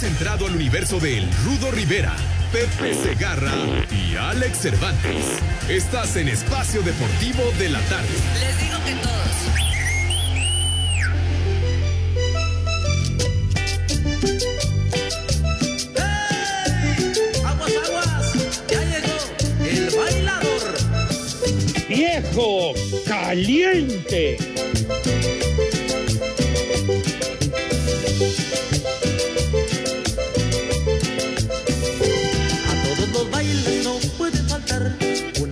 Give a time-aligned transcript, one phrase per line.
[0.00, 2.16] Has entrado al universo de El Rudo Rivera,
[2.50, 3.52] Pepe Segarra
[3.90, 5.26] y Alex Cervantes.
[5.68, 8.08] Estás en Espacio Deportivo de la Tarde.
[8.40, 9.36] Les digo que todos.
[17.44, 18.32] Aguas, aguas,
[18.70, 19.12] ya llegó
[19.66, 20.78] el bailador.
[21.90, 22.72] viejo
[23.06, 24.49] caliente.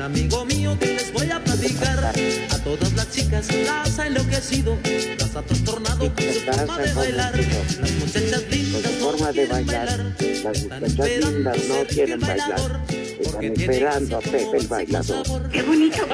[0.09, 2.13] Amigo mío que les voy a platicar.
[2.51, 4.79] A todas las chicas las ha enloquecido,
[5.19, 7.35] las ha trastornado con su forma de bailar.
[7.37, 9.89] Las muchachas lindas no forma de quieren bailar.
[9.89, 10.15] bailar.
[10.19, 12.83] Las Están muchachas esperando lindas no quieren bailar.
[12.89, 15.51] Están esperando a Pepe el bailador.
[15.51, 16.07] ¡Qué bonito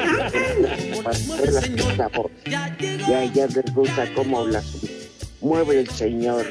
[1.97, 2.31] sabor!
[2.47, 2.77] Ya
[3.09, 4.65] Ya, ya les gusta cómo las
[5.41, 6.47] mueve el señor.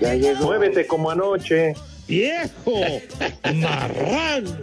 [0.00, 0.46] Ya llegó.
[0.46, 1.74] Muévete como anoche.
[2.08, 2.80] Viejo
[3.54, 4.56] marrano.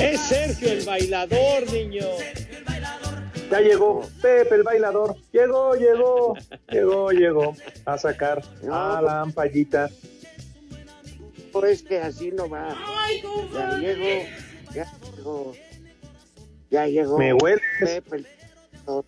[0.00, 2.06] Es Sergio el bailador, niño.
[3.50, 5.16] Ya llegó Pepe el bailador.
[5.32, 6.34] Llegó, llegó.
[6.70, 7.56] Llegó, llegó.
[7.84, 9.88] A sacar a la ampallita.
[11.52, 12.76] Pues que así no va.
[13.54, 14.22] Ya llegó.
[14.74, 15.52] Ya llegó.
[16.70, 17.18] Ya llegó.
[17.18, 17.62] Me huele.
[17.80, 18.26] Pepe el
[18.72, 19.04] bailador.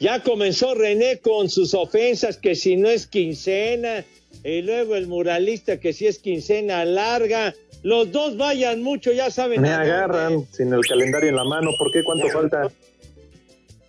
[0.00, 4.04] Ya comenzó René con sus ofensas, que si no es quincena,
[4.44, 7.54] y luego el muralista, que si es quincena larga.
[7.82, 9.60] Los dos vayan mucho, ya saben.
[9.62, 9.84] Me dónde.
[9.92, 11.70] agarran sin el calendario en la mano.
[11.78, 12.02] ¿Por qué?
[12.04, 12.68] ¿Cuánto falta?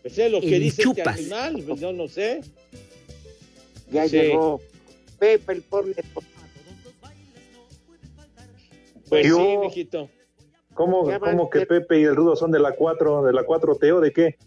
[0.01, 1.17] Pues es lo que En dice este chupas.
[1.17, 2.41] animal, pues yo no sé.
[3.91, 4.17] Ya Sí.
[4.17, 4.61] llegó.
[5.17, 6.03] Pepe el ponedor.
[9.09, 10.09] Pues Yo- sí, mijito.
[10.73, 13.91] ¿Cómo, cómo que que- Pepe y el Rudo son de la 4, de la 4T
[13.91, 14.38] o de qué?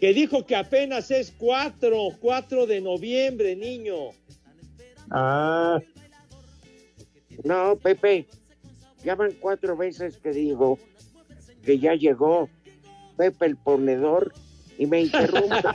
[0.00, 4.10] Que dijo que apenas es 4, 4 de noviembre, niño.
[5.10, 5.80] Ah,
[7.44, 8.26] No, Pepe.
[9.04, 10.78] Ya van cuatro veces que digo
[11.64, 12.48] que ya llegó
[13.16, 14.32] Pepe el ponedor
[14.78, 15.56] y me interrumpe.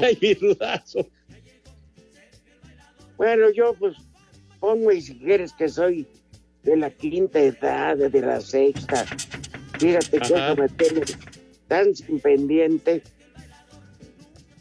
[0.00, 1.06] Ay, mi rudazo.
[3.16, 3.96] bueno, yo pues
[4.60, 6.06] pongo y si quieres que soy
[6.62, 9.04] de la quinta edad, de la sexta.
[9.78, 11.02] Fíjate que eso me tiene
[11.68, 13.02] tan sin pendiente.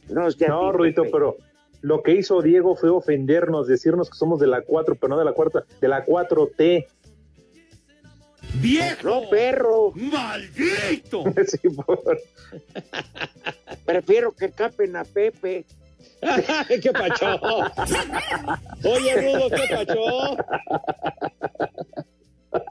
[0.10, 1.10] No, no, Pepe.
[1.12, 1.38] pero
[1.82, 5.26] lo que hizo Diego fue ofendernos, decirnos que somos de la 4, pero no de
[5.26, 6.88] la cuarta, de la 4T.
[8.56, 9.08] ¡Viejo!
[9.08, 9.92] No, perro.
[9.96, 11.24] ¡Maldito!
[11.48, 12.20] Sí, por-
[13.86, 15.66] Prefiero que capen a Pepe.
[16.82, 17.26] ¿Qué pacho?
[18.84, 20.38] Oye, Rudo, ¿qué pacho?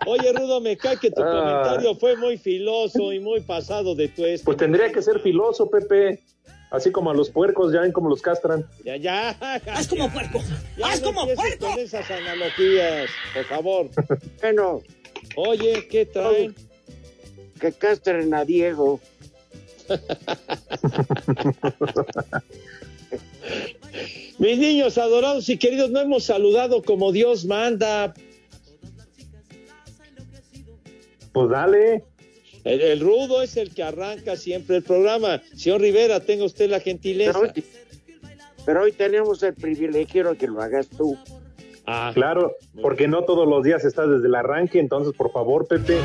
[0.06, 1.30] Oye, Rudo, me cae que tu Ah.
[1.62, 4.44] comentario fue muy filoso y muy pasado de tu este.
[4.44, 6.20] Pues tendría que ser filoso, Pepe.
[6.70, 8.64] Así como a los puercos, ya ven cómo los castran.
[8.84, 9.30] Ya, ya.
[9.74, 10.40] ¡Haz como puerco!
[10.76, 11.66] Ya ¡Haz no como puerco!
[11.68, 13.90] con esas analogías, por favor.
[14.40, 14.80] Bueno,
[15.36, 16.54] Oye, ¿qué traen?
[17.60, 19.00] que castren a Diego.
[24.38, 28.14] Mis niños adorados y queridos, no hemos saludado como Dios manda.
[31.32, 32.04] Pues dale.
[32.64, 35.42] El, el rudo es el que arranca siempre el programa.
[35.56, 37.32] Señor Rivera, tenga usted la gentileza.
[37.32, 37.64] Pero hoy,
[38.66, 41.16] pero hoy tenemos el privilegio de que lo hagas tú.
[41.86, 45.98] Ah, Claro, porque no todos los días estás desde el arranque, entonces por favor, Pepe.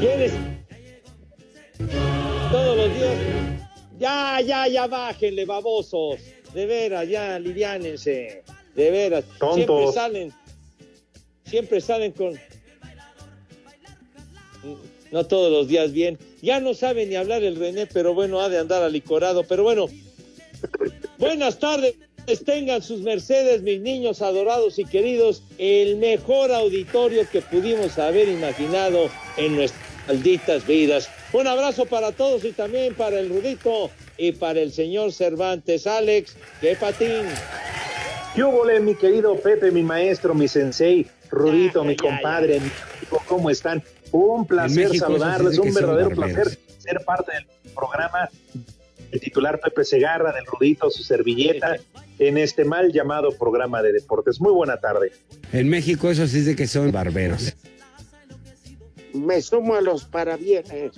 [0.00, 0.32] ¿Quieres?
[2.50, 3.14] Todos los días.
[3.98, 6.20] Ya, ya, ya, bájenle, babosos.
[6.52, 8.42] De veras, ya, aliviánense.
[8.74, 9.24] De veras.
[9.38, 9.54] Tontos.
[9.54, 10.32] Siempre salen.
[11.44, 12.34] Siempre salen con.
[15.12, 16.18] No todos los días bien.
[16.40, 19.44] Ya no sabe ni hablar el René, pero bueno, ha de andar alicorado.
[19.44, 19.86] Pero bueno,
[21.18, 21.94] buenas tardes.
[22.46, 25.42] Tengan sus mercedes, mis niños adorados y queridos.
[25.58, 31.10] El mejor auditorio que pudimos haber imaginado en nuestras malditas vidas.
[31.32, 35.86] Un abrazo para todos y también para el Rudito y para el señor Cervantes.
[35.86, 37.26] Alex, qué patín.
[38.34, 42.70] ¿Qué hubo, mi querido Pepe, mi maestro, mi sensei, Rudito, Ya, mi ya, compadre, mi
[43.00, 43.82] amigo, ¿cómo están?
[44.12, 48.28] Un placer México saludarles, un verdadero placer ser parte del programa
[49.12, 51.76] el titular Pepe Segarra, del Rudito, su servilleta,
[52.18, 54.40] en este mal llamado programa de deportes.
[54.40, 55.12] Muy buena tarde.
[55.52, 57.54] En México eso sí es de que son barberos.
[59.12, 60.92] Me sumo a los parabienes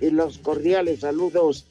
[0.00, 1.66] y los cordiales saludos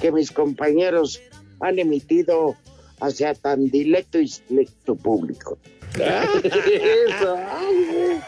[0.00, 1.20] que mis compañeros
[1.60, 2.56] han emitido
[3.00, 5.58] hacia tan dilecto y selecto público.
[5.94, 8.20] Eso, ay,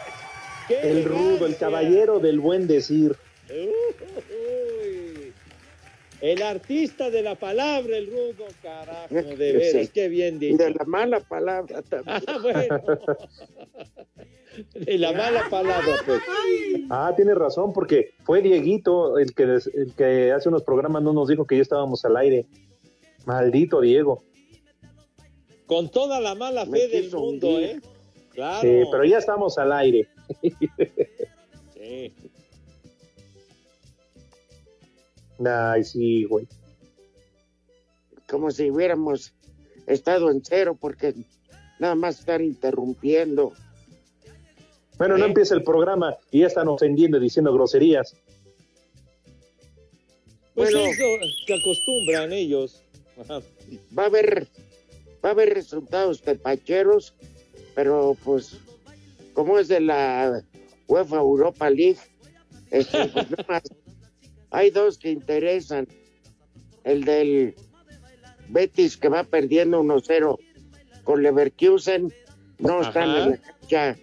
[0.69, 3.15] el rudo, el caballero del buen decir.
[3.49, 5.33] Uy.
[6.21, 9.91] El artista de la palabra, el rudo, carajo, de veras, Sí.
[9.93, 10.63] qué bien Y dicho.
[10.63, 12.21] de la mala palabra también.
[12.27, 12.81] Ah, bueno.
[14.73, 16.21] De la mala palabra, pues.
[16.89, 21.27] Ah, tienes razón, porque fue Dieguito el que, el que hace unos programas no nos
[21.27, 22.45] dijo que ya estábamos al aire.
[23.25, 24.23] Maldito Diego.
[25.65, 27.63] Con toda la mala Me fe del mundo, hundir.
[27.69, 27.79] ¿eh?
[28.33, 28.61] Claro.
[28.61, 30.07] Sí, pero ya estamos al aire.
[31.73, 32.13] Sí.
[35.45, 36.47] Ay, sí, güey.
[38.27, 39.33] Como si hubiéramos
[39.85, 41.13] estado en cero porque
[41.79, 43.53] nada más estar interrumpiendo.
[44.97, 45.27] Bueno, no ¿Eh?
[45.27, 48.15] empieza el programa y ya están ofendiendo y diciendo groserías.
[50.53, 50.89] Pues Bueno.
[50.89, 51.03] eso
[51.45, 52.81] que acostumbran ellos.
[53.19, 53.41] Ajá.
[53.97, 54.47] Va a haber,
[55.23, 57.13] va a haber resultados tepacheros,
[57.75, 58.57] pero pues
[59.35, 60.41] como es de la
[60.87, 61.99] UEFA Europa League,
[62.71, 62.97] este,
[63.47, 63.63] pues,
[64.49, 65.87] hay dos que interesan.
[66.83, 67.55] El del
[68.49, 70.37] Betis que va perdiendo 1-0
[71.03, 72.13] con Leverkusen,
[72.59, 73.97] no están en la cancha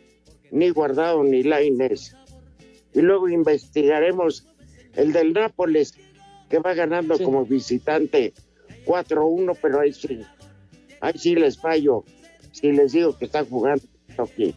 [0.50, 2.14] ni guardado ni Laines.
[2.92, 4.46] Y luego investigaremos
[4.94, 5.94] el del Nápoles
[6.50, 7.24] que va ganando Sí.
[7.24, 8.34] como visitante
[8.84, 10.20] 4-1, pero ahí sí,
[11.00, 12.04] ahí sí les fallo
[12.52, 13.84] si les digo que está jugando
[14.18, 14.54] aquí.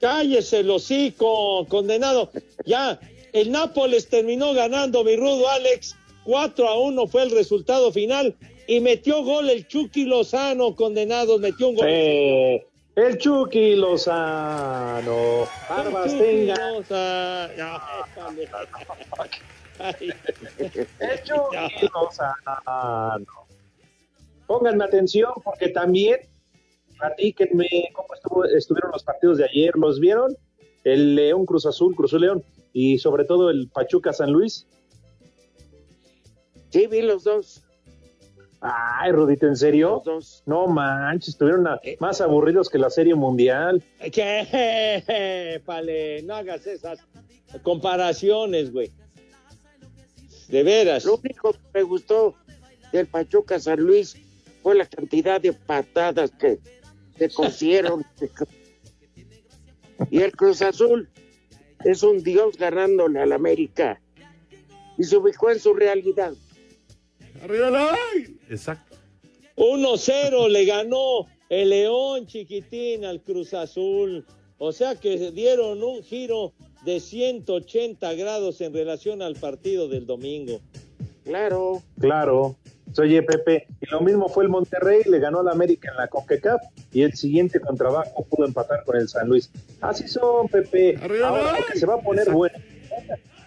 [0.00, 2.30] Cállese el hocico, condenado.
[2.64, 3.00] Ya,
[3.32, 5.96] el Nápoles terminó ganando, mi rudo Alex.
[6.24, 8.36] 4 a 1 fue el resultado final.
[8.66, 11.38] Y metió gol el Chucky Lozano, condenado.
[11.38, 11.86] Metió un gol.
[11.88, 12.66] Eh,
[12.96, 15.48] el Chucky Lozano.
[15.70, 16.54] Barbas tenga.
[16.72, 17.54] Lozano.
[21.00, 23.26] El Chucky Lozano.
[24.46, 26.20] Pónganme atención porque también
[26.98, 29.74] platíquenme cómo estuvo- estuvieron los partidos de ayer.
[29.76, 30.36] ¿Los vieron?
[30.84, 34.66] El León Cruz Azul, Cruz Azul León y sobre todo el Pachuca San Luis.
[36.70, 37.62] Sí, vi los dos,
[38.60, 39.90] Ay, Rudito, ¿en serio?
[39.90, 40.42] los dos.
[40.44, 43.82] No manches, estuvieron a- más aburridos que la Serie Mundial.
[44.12, 45.62] ¿Qué?
[45.64, 46.98] Pale, no hagas esas
[47.62, 48.90] comparaciones, güey.
[50.48, 51.04] De veras.
[51.04, 52.34] Lo único que me gustó
[52.92, 54.16] del Pachuca San Luis
[54.62, 56.58] fue la cantidad de patadas que
[57.18, 58.04] se consiguieron.
[60.10, 61.08] y el Cruz Azul
[61.84, 64.00] es un dios ganándole al América
[64.96, 66.34] y se ubicó en su realidad.
[67.42, 67.96] ¡Arriba la
[68.48, 68.96] Exacto.
[69.56, 74.24] 1-0 le ganó el León chiquitín al Cruz Azul.
[74.58, 76.52] O sea que dieron un giro
[76.84, 80.60] de 180 grados en relación al partido del domingo.
[81.24, 82.56] Claro, Claro.
[82.96, 86.60] Oye, Pepe, y lo mismo fue el Monterrey, le ganó al América en la CONCACAF
[86.92, 89.50] y el siguiente con trabajo pudo empatar con el San Luis.
[89.80, 90.96] Así son, Pepe.
[91.00, 92.38] Arriba, Ahora lo que se va a poner Exacto.
[92.38, 92.58] bueno.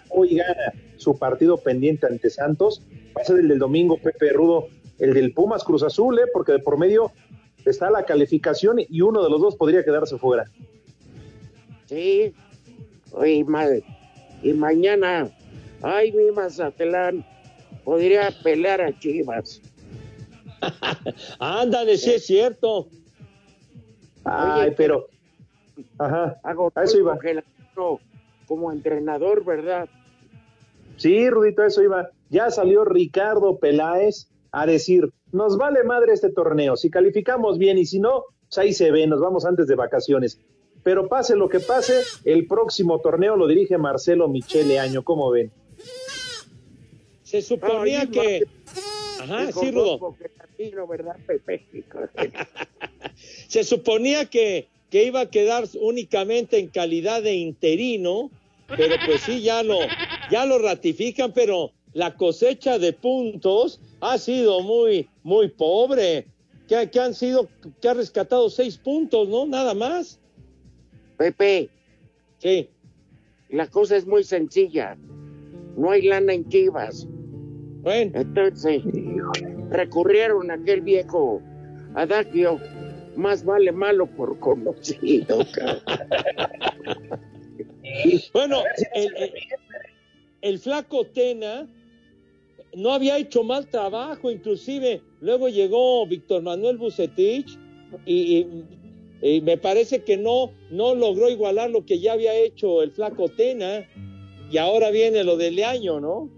[0.09, 2.81] Hoy gana su partido pendiente ante Santos.
[3.17, 4.67] Va a ser el del domingo, Pepe Rudo,
[4.99, 6.23] el del Pumas Cruz Azul, ¿eh?
[6.33, 7.11] porque de por medio
[7.65, 10.45] está la calificación y uno de los dos podría quedarse fuera.
[11.87, 12.33] sí.
[13.13, 13.83] Oye, madre.
[14.41, 15.29] Y mañana,
[15.81, 17.25] ay, mi Mazatlán,
[17.83, 19.61] podría pelear a Chivas.
[21.39, 22.87] Ándale, sí es cierto.
[24.23, 25.07] Ay, Oye, pero.
[25.97, 26.39] Ajá.
[26.43, 27.13] Hago A eso iba.
[27.13, 27.45] congelado
[28.47, 29.87] como entrenador, ¿verdad?
[30.97, 32.09] Sí, Rudito, a eso iba.
[32.29, 37.85] Ya salió Ricardo Peláez a decir, nos vale madre este torneo, si calificamos bien y
[37.85, 40.39] si no, pues ahí se ve, nos vamos antes de vacaciones.
[40.83, 45.51] Pero pase lo que pase, el próximo torneo lo dirige Marcelo Michele Año, ¿cómo ven?
[47.31, 48.45] Se suponía que...
[49.21, 50.17] Ajá, sí, Rudo.
[50.37, 51.65] Latino, ¿verdad, Pepe?
[53.47, 58.29] Se suponía que, que iba a quedar únicamente en calidad de interino,
[58.67, 59.77] pero pues sí, ya lo,
[60.29, 66.27] ya lo ratifican, pero la cosecha de puntos ha sido muy, muy pobre.
[66.67, 67.47] Que, que han sido,
[67.81, 69.45] que ha rescatado seis puntos, ¿no?
[69.45, 70.19] Nada más.
[71.17, 71.69] Pepe,
[72.39, 72.67] Sí.
[73.49, 74.97] la cosa es muy sencilla.
[75.77, 77.07] No hay lana en Chivas.
[77.83, 78.83] Bueno, Entonces,
[79.69, 81.41] recurrieron a aquel viejo
[81.95, 82.59] adagio,
[83.15, 85.39] más vale malo por conocido.
[88.33, 89.33] bueno el, el-
[90.41, 91.67] el flaco Tena
[92.75, 97.57] no había hecho mal trabajo, inclusive luego llegó Víctor Manuel Bucetich
[98.05, 98.63] y, y-
[99.35, 103.27] y me parece que no, no logró igualar lo que ya había hecho el flaco
[103.29, 103.85] Tena
[104.49, 106.29] y ahora viene lo de Leaño, ¿no?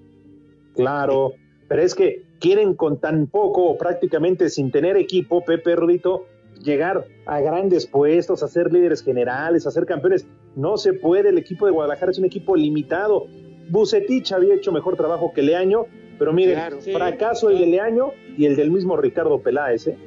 [0.76, 1.34] Claro,
[1.68, 6.28] pero es que quieren con tan poco o prácticamente sin tener equipo, Pepe Rudito,
[6.62, 10.28] llegar a grandes puestos, a ser líderes generales, a ser campeones.
[10.56, 13.28] No se puede, el equipo de Guadalajara es un equipo limitado.
[13.70, 15.86] Bucetich había hecho mejor trabajo que Leaño,
[16.20, 16.82] pero miren, Claro.
[16.82, 19.98] Sí, fracaso el de Leaño y el del mismo Ricardo Peláez, ¿eh?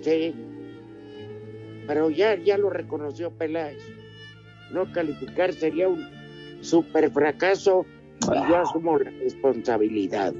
[0.00, 0.34] Sí.
[1.86, 3.82] Pero ya, ya lo reconoció Peláez.
[4.72, 6.06] No calificar sería un
[6.60, 7.84] super fracaso
[8.22, 10.34] y yo asumo la responsabilidad.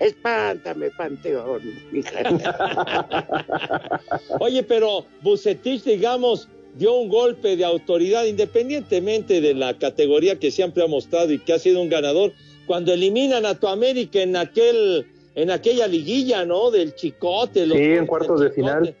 [0.00, 1.62] Espántame, Panteón.
[1.92, 2.20] hija.
[4.40, 10.82] Oye, pero Bucetich, digamos, dio un golpe de autoridad independientemente de la categoría que siempre
[10.84, 12.32] ha mostrado y que ha sido un ganador.
[12.66, 16.70] Cuando eliminan a tu América en aquel, en aquella liguilla, ¿no?
[16.70, 17.64] Del Chicote.
[17.64, 18.94] los Sí, en cuartos de final.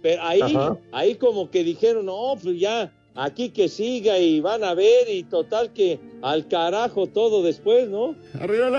[0.00, 0.78] Pero ahí, Ajá.
[0.92, 2.90] ahí como que dijeron, no, pues ya,
[3.24, 8.14] aquí que siga y van a ver y total que al carajo todo después, ¿no?
[8.40, 8.70] ¡Arriba!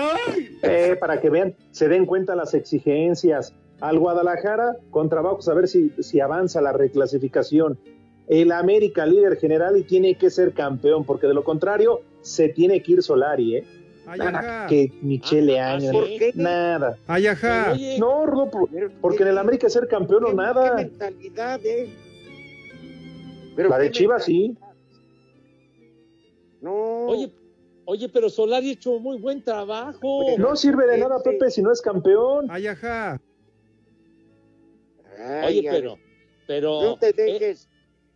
[0.62, 3.52] Eh, para que vean, se den cuenta las exigencias.
[3.80, 7.78] Al Guadalajara, con trabajos, a ver si, si avanza la reclasificación.
[8.28, 12.80] El América, líder general, y tiene que ser campeón, porque de lo contrario, se tiene
[12.82, 13.64] que ir Solari, ¿eh?
[14.16, 15.92] Nada, que Michele Ah, Año.
[15.92, 16.32] ¿Por qué?
[16.34, 16.96] nada.
[17.06, 17.72] Ay, ajá.
[17.72, 20.76] Pero, oye, No, Pero, porque en el ¿qué- América ser campeón o nada.
[20.76, 21.88] ¿Qué mentalidad, eh?
[23.54, 24.56] Pero La de Chivas, sí.
[26.60, 27.06] No.
[27.06, 27.32] Oye,
[27.84, 30.36] oye, pero Solari ha hecho muy buen trabajo.
[30.38, 32.46] No sirve de nada, Este- Pepe, si no es campeón.
[32.50, 33.20] Ay, ajá.
[35.18, 35.96] Ay, Oye, pero,
[36.46, 36.82] pero.
[36.82, 37.68] No te eh, dejes,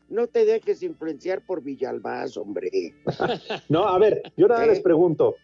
[0.09, 2.71] no te dejes influenciar por Villalbaz, hombre.
[3.69, 4.69] No, a ver, yo nada ¿Eh?
[4.69, 5.35] les pregunto.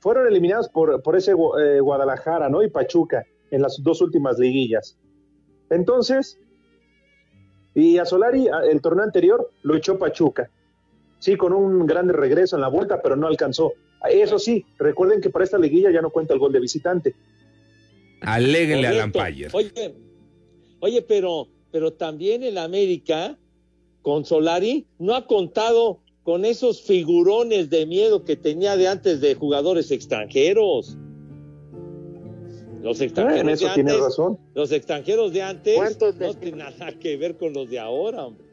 [0.00, 2.62] Fueron eliminados por, por ese eh, Guadalajara, ¿no?
[2.62, 4.98] Y Pachuca en las dos últimas liguillas.
[5.70, 6.38] Entonces,
[7.74, 10.50] y a Solari, a- el torneo anterior, lo echó Pachuca.
[11.18, 13.72] Sí, con un grande regreso en la vuelta, pero no alcanzó.
[14.10, 17.14] Eso sí, recuerden que para esta liguilla ya no cuenta el gol de visitante.
[18.20, 19.20] Aléguenle al correcto.
[19.20, 19.48] Ampire.
[19.52, 19.94] Oye,
[20.80, 23.38] oye, pero, pero también el América
[24.02, 29.34] con Solari no ha contado con esos figurones de miedo que tenía de antes de
[29.34, 30.96] jugadores extranjeros.
[32.82, 34.38] Los extranjeros eso de antes, razón.
[34.54, 38.26] los extranjeros de antes ¿Cuántos no les- tienen nada que ver con los de ahora,
[38.26, 38.44] hombre.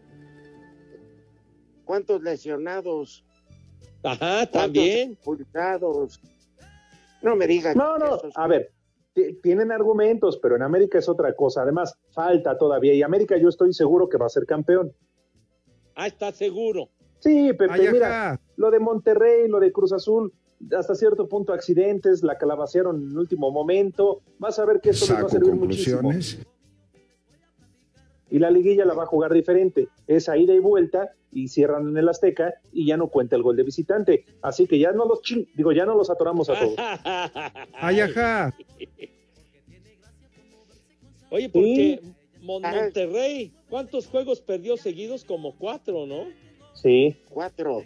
[1.86, 3.24] ¿Cuántos lesionados?
[4.03, 4.17] Ajá,
[4.48, 5.12] ¿Cuántos también.
[5.13, 6.19] expulsados?
[7.21, 7.75] No me digas.
[7.75, 8.71] No, que no, esos- a ver,
[9.13, 11.63] ti- tienen argumentos, pero en América es otra cosa.
[11.63, 12.93] Además, falta todavía.
[12.93, 14.93] Y América yo estoy seguro que va a ser campeón.
[15.95, 16.89] Ah, está seguro.
[17.19, 20.31] Sí, Pepe, Ay, mira, lo de Monterrey, lo de Cruz Azul,
[20.77, 24.21] hasta cierto punto accidentes, la calabacearon en el último momento.
[24.39, 26.01] Vas a ver que esto les va a Saco servir muchísimo.
[26.01, 26.45] conclusiones.
[28.31, 29.87] Y la liguilla la va a jugar diferente.
[30.05, 33.41] Es a ida y vuelta y cierran en el Azteca y ya no cuenta el
[33.41, 34.25] gol de visitante.
[34.43, 36.75] Así que ya no los chin- digo, ya no los atoramos a todos.
[37.73, 38.53] Ay, ajá.
[41.31, 42.01] Oye, porque
[42.41, 45.23] Mon- Monterrey, ¿cuántos juegos perdió seguidos?
[45.23, 46.25] Como cuatro, ¿no?
[46.73, 47.15] Sí.
[47.29, 47.83] Cuatro.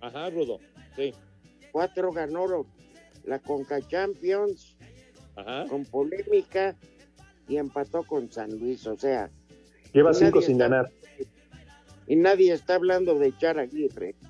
[0.00, 0.58] Ajá, Rudo.
[0.96, 1.12] Sí.
[1.72, 2.66] Cuatro ganó
[3.24, 4.76] la Conca Champions
[5.34, 5.64] Ajá.
[5.68, 6.76] con polémica
[7.48, 8.86] y empató con San Luis.
[8.86, 9.30] O sea,
[9.92, 10.90] Lleva cinco sin está- ganar.
[12.06, 14.14] y nadie está hablando de echar a Aguirre.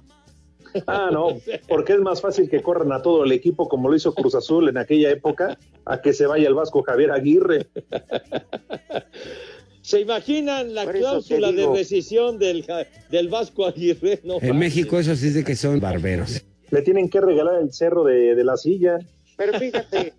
[0.86, 1.36] Ah, no,
[1.68, 4.70] porque es más fácil que corran a todo el equipo como lo hizo Cruz Azul
[4.70, 7.66] en aquella época, a que se vaya el Vasco Javier Aguirre.
[9.82, 12.64] ¿Se imaginan la cláusula de rescisión del,
[13.10, 14.20] del Vasco Aguirre?
[14.24, 14.58] No En.
[14.58, 16.42] México eso sí es de que son barberos.
[16.72, 18.98] Le tienen que regalar el cerro de, de la silla.
[19.36, 20.12] Pero fíjate,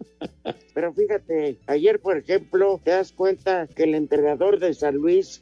[0.73, 5.41] pero fíjate, ayer por ejemplo, te das cuenta que el entrenador de San Luis,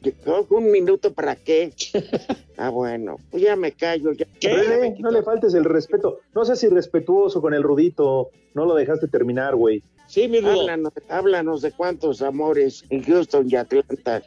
[0.50, 1.72] un minuto para qué.
[2.56, 4.12] Ah, bueno, pues ya me callo.
[4.12, 5.08] Ya, ya me René, quito.
[5.08, 6.20] no le faltes el respeto.
[6.34, 8.30] No seas irrespetuoso con el Rudito.
[8.54, 9.82] No lo dejaste terminar, güey.
[10.06, 10.60] Sí, mi Rudo.
[10.62, 14.22] Háblanos, háblanos de cuántos amores en Houston y Atlanta.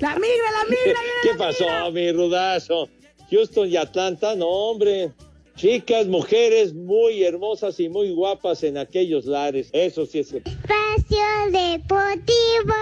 [0.00, 1.00] La migra, la migra.
[1.22, 2.88] ¿Qué pasó, mi Rudazo?
[3.30, 5.10] Houston y Atlanta, no, hombre.
[5.56, 9.68] Chicas, mujeres muy hermosas y muy guapas en aquellos lares.
[9.72, 10.32] Eso sí es.
[10.32, 11.18] Espacio
[11.52, 12.74] Deportivo.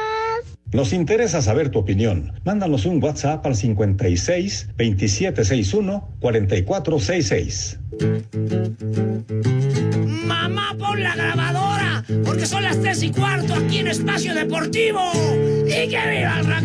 [0.72, 2.32] Nos interesa saber tu opinión.
[2.44, 7.78] Mándanos un WhatsApp al 56 2761 4466.
[10.24, 15.00] Mamá, pon la grabadora, porque son las tres y cuarto aquí en Espacio Deportivo.
[15.66, 16.64] ¡Y que viva el rock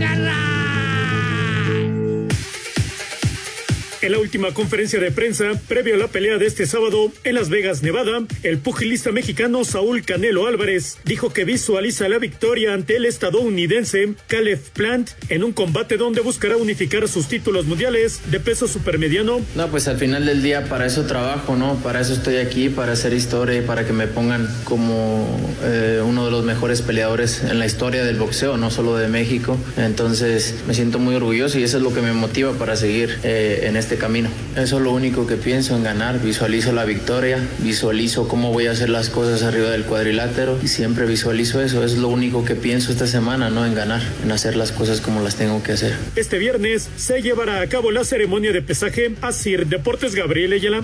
[4.04, 7.48] En la última conferencia de prensa, previo a la pelea de este sábado en Las
[7.48, 13.06] Vegas, Nevada, el pugilista mexicano Saúl Canelo Álvarez dijo que visualiza la victoria ante el
[13.06, 19.40] estadounidense Caleb Plant en un combate donde buscará unificar sus títulos mundiales de peso supermediano.
[19.56, 21.76] No, pues al final del día para eso trabajo, ¿no?
[21.76, 26.26] Para eso estoy aquí, para hacer historia y para que me pongan como eh, uno
[26.26, 29.58] de los mejores peleadores en la historia del boxeo, no solo de México.
[29.78, 33.62] Entonces me siento muy orgulloso y eso es lo que me motiva para seguir eh,
[33.64, 34.30] en este camino.
[34.56, 38.72] Eso es lo único que pienso en ganar, visualizo la victoria, visualizo cómo voy a
[38.72, 42.92] hacer las cosas arriba del cuadrilátero y siempre visualizo eso, es lo único que pienso
[42.92, 45.94] esta semana, no en ganar, en hacer las cosas como las tengo que hacer.
[46.16, 50.84] Este viernes se llevará a cabo la ceremonia de pesaje a Sir Deportes Gabriel Ayala.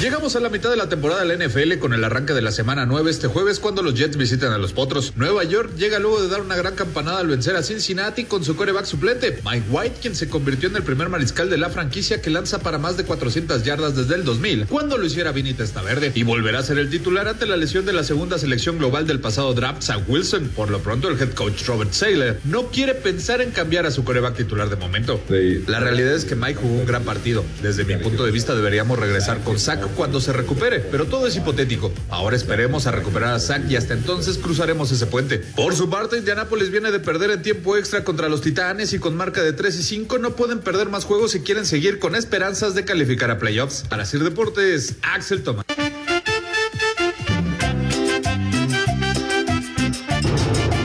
[0.00, 2.52] Llegamos a la mitad de la temporada de la NFL con el arranque de la
[2.52, 5.12] semana 9 este jueves cuando los Jets visitan a los Potros.
[5.16, 8.54] Nueva York llega luego de dar una gran campanada al vencer a Cincinnati con su
[8.54, 12.30] coreback suplente, Mike White, quien se convirtió en el primer mariscal de la franquicia que
[12.30, 16.22] lanza para más de 400 yardas desde el 2000, cuando lo hiciera Vinny Testaverde, y
[16.22, 19.52] volverá a ser el titular ante la lesión de la segunda selección global del pasado
[19.52, 20.52] draft, Zach Wilson.
[20.54, 24.04] Por lo pronto, el head coach Robert Saylor no quiere pensar en cambiar a su
[24.04, 25.20] coreback titular de momento.
[25.66, 27.44] La realidad es que Mike jugó un gran partido.
[27.62, 31.36] Desde mi punto de vista, deberíamos regresar con Zach cuando se recupere, pero todo es
[31.36, 31.92] hipotético.
[32.10, 35.38] Ahora esperemos a recuperar a Zach y hasta entonces cruzaremos ese puente.
[35.38, 39.16] Por su parte, Indianapolis viene de perder en tiempo extra contra los Titanes y con
[39.16, 42.74] marca de 3 y 5 no pueden perder más juegos si quieren seguir con esperanzas
[42.74, 43.84] de calificar a playoffs.
[43.88, 45.66] Para Sir Deportes, Axel Tomás.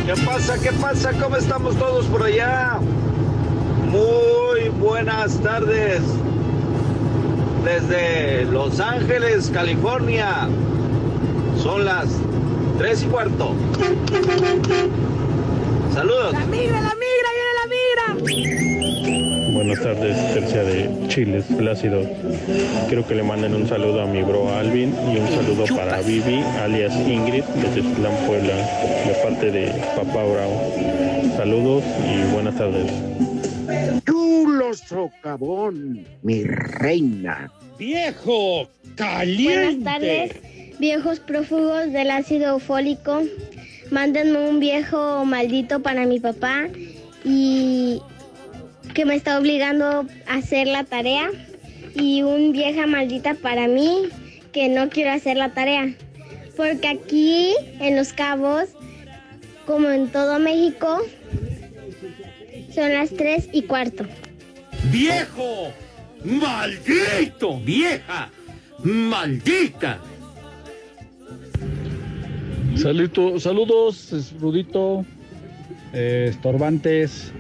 [0.06, 0.60] ¿Qué pasa?
[0.60, 1.12] ¿Qué pasa?
[1.14, 2.80] ¿Cómo estamos todos por allá?
[3.90, 6.02] Muy buenas tardes.
[7.64, 10.48] Desde Los Ángeles, California.
[11.62, 12.08] Son las
[12.78, 13.54] tres y cuarto.
[15.94, 16.34] Saludos.
[16.34, 19.54] La migra, la migra, viene la migra.
[19.54, 22.02] Buenas tardes, tercia de Chiles, Plácido.
[22.88, 26.44] Quiero que le manden un saludo a mi bro Alvin y un saludo para Vivi,
[26.62, 28.56] alias Ingrid, desde Plan Puebla,
[29.06, 30.74] de parte de Papá Bravo.
[31.38, 32.92] Saludos y buenas tardes.
[34.06, 37.52] Chulo socavón, mi reina.
[37.78, 40.32] Viejo, Buenas tardes,
[40.80, 43.24] viejos prófugos del ácido fólico.
[43.90, 46.68] Mándenme un viejo maldito para mi papá
[47.24, 48.00] y
[48.94, 51.32] que me está obligando a hacer la tarea.
[51.96, 54.10] Y un vieja maldita para mí
[54.52, 55.94] que no quiero hacer la tarea.
[56.56, 58.70] Porque aquí en Los Cabos,
[59.66, 61.02] como en todo México,
[62.74, 64.06] son las tres y cuarto.
[64.92, 65.74] ¡Viejo!
[66.26, 67.60] ¡Maldito!
[67.60, 68.30] ¡Vieja!
[68.84, 70.00] ¡Maldita!
[72.76, 75.06] Salito- saludos, es Rudito,
[75.94, 77.32] eh, estorbantes.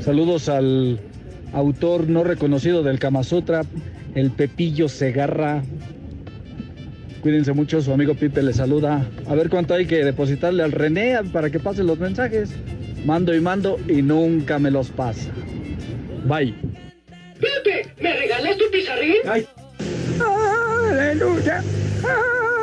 [0.00, 1.00] Saludos al
[1.52, 3.62] autor no reconocido del Kama Sutra,
[4.14, 5.62] el Pepillo Segarra.
[7.22, 9.06] Cuídense mucho, su amigo Pipe le saluda.
[9.28, 12.50] A ver cuánto hay que depositarle al René para que pase los mensajes.
[13.04, 15.30] Mando y mando y nunca me los pasa.
[16.26, 16.54] Bye.
[17.38, 19.16] Pepe, ¿me regalas tu pizarrín?
[19.26, 19.46] Ay.
[20.90, 21.62] Aleluya,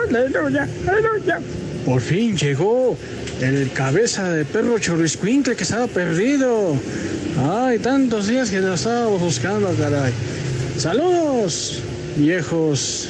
[0.10, 1.40] aleluya, aleluya.
[1.86, 2.98] Por fin llegó
[3.42, 6.76] el cabeza de perro chorriscuincle que estaba perdido.
[7.40, 10.12] Ay, tantos días que lo estábamos buscando, caray.
[10.78, 11.82] Saludos,
[12.18, 13.10] viejos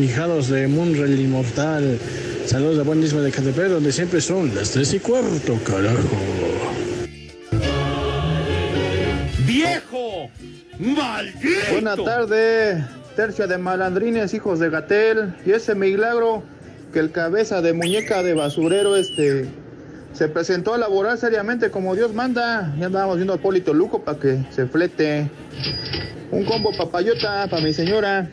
[0.00, 1.98] hijados de Munrel Inmortal.
[2.46, 6.16] Saludos de Buen Isma de Catepec, donde siempre son las tres y cuarto, carajo.
[9.46, 10.30] ¡Viejo!
[10.82, 11.48] ¡Maldito!
[11.70, 15.32] Buenas tardes, tercia de malandrines, hijos de Gatel.
[15.46, 16.42] Y ese milagro
[16.92, 19.46] que el cabeza de muñeca de basurero este
[20.12, 22.74] se presentó a laborar seriamente como Dios manda.
[22.80, 25.30] Ya andábamos viendo a Polito Luco para que se flete.
[26.32, 28.28] Un combo papayota para mi señora.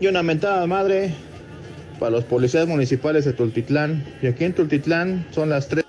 [0.00, 1.14] Y una mentada madre
[2.00, 4.04] para los policías municipales de Tultitlán.
[4.20, 5.84] Y aquí en Tultitlán son las tres.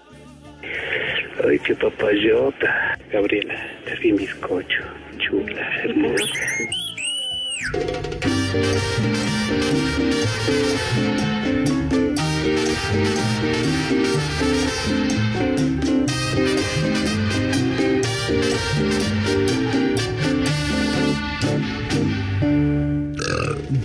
[1.43, 2.95] Ay, qué papayota.
[3.11, 4.83] Gabriela, te vi bizcocho.
[5.27, 6.23] Chula, hermosa.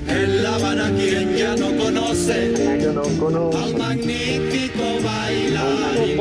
[0.08, 3.58] En La Habana quien ya no conoce Yo no conozco.
[3.58, 6.12] al magnífico bailarín.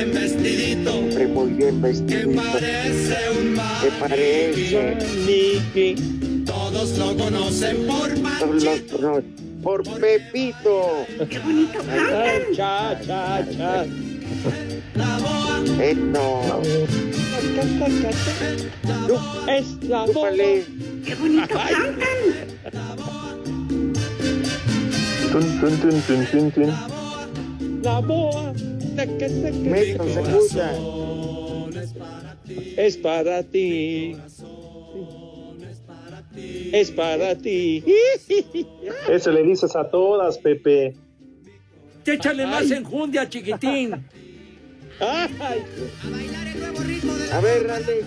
[0.00, 0.92] Bien vestidito.
[0.92, 2.30] Siempre muy bien vestido.
[2.30, 4.96] Que parece un ¿Qué parece?
[4.96, 6.44] maniquí.
[6.46, 9.22] Todos lo conocen por Todos.
[9.62, 11.04] Por Pepito.
[11.28, 12.24] ¡Qué bonito canta!
[12.56, 13.86] Cha, cha, cha.
[14.94, 15.62] la boa.
[15.78, 16.62] Eh, no.
[19.48, 20.64] Es la Chúpale.
[21.04, 22.18] ¡Qué bonito cantan!
[25.30, 27.82] Tun, tun, tun, tun, tun, tun.
[27.82, 28.54] La boa.
[29.06, 30.72] Metro segunda.
[32.76, 34.16] Es para ti.
[36.72, 37.84] Es para ti.
[39.08, 40.96] Eso le dices a todas, Pepe.
[42.04, 43.92] Échale más enjundia, chiquitín.
[45.00, 45.62] Ay,
[47.32, 48.06] A ver, Alex.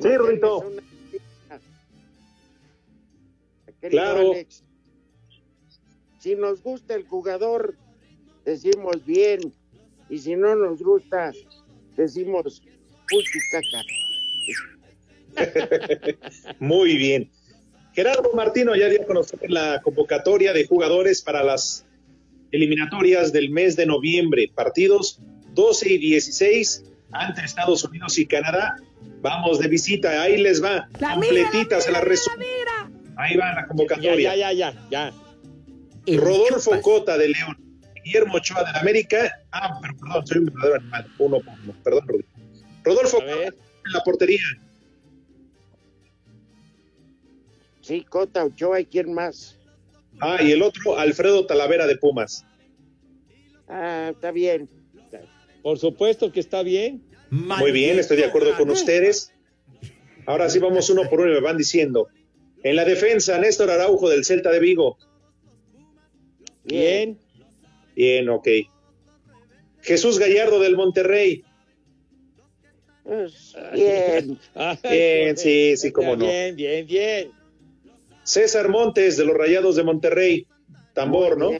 [0.00, 0.08] Sí.
[0.08, 0.70] Querido
[3.90, 4.32] Claro.
[4.32, 4.62] Alex,
[6.18, 7.76] si nos gusta el jugador,
[8.44, 9.52] decimos bien.
[10.08, 11.32] Y si no nos gusta,
[11.96, 12.62] decimos.
[16.58, 17.30] Muy bien.
[17.94, 21.86] Gerardo Martino ya dio a conocer la convocatoria de jugadores para las
[22.50, 25.20] eliminatorias del mes de noviembre, partidos
[25.54, 28.76] 12 y 16 ante Estados Unidos y Canadá.
[29.20, 32.90] Vamos de visita, ahí les va, La mira, completita, la se la la mira.
[33.16, 34.36] Ahí va la convocatoria.
[34.36, 35.12] ya, ya, ya,
[36.06, 36.16] ya.
[36.18, 37.56] Rodolfo Cota de León,
[38.04, 39.44] Guillermo Ochoa de la América.
[39.50, 41.06] Ah, pero perdón, soy un verdadero animal.
[41.18, 41.74] Uno por uno.
[41.82, 42.28] Perdón, Rodolfo.
[42.84, 44.42] Rodolfo en la portería.
[47.80, 49.58] Sí, Cota, Ochoa y quién más.
[50.20, 52.46] Ah, y el otro, Alfredo Talavera de Pumas.
[53.68, 54.68] Ah, está bien.
[55.62, 57.02] Por supuesto que está bien.
[57.30, 59.32] Muy bien, estoy de acuerdo con ustedes.
[60.26, 62.08] Ahora sí vamos uno por uno y me van diciendo.
[62.62, 64.98] En la defensa, Néstor Araujo del Celta de Vigo.
[66.64, 67.18] Bien.
[67.94, 68.48] Bien, ok.
[69.82, 71.44] Jesús Gallardo del Monterrey.
[73.02, 74.38] Pues, bien.
[74.54, 76.24] Ay, Bien, sí, sí, cómo no.
[76.24, 77.30] Bien, bien, bien.
[78.22, 80.46] César Montes de los Rayados de Monterrey.
[80.94, 81.50] Tambor, ¿no?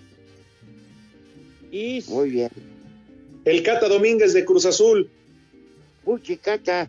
[1.70, 2.51] Y Muy bien.
[3.44, 5.11] El Cata Domínguez de Cruz Azul.
[6.05, 6.88] Puchi caca.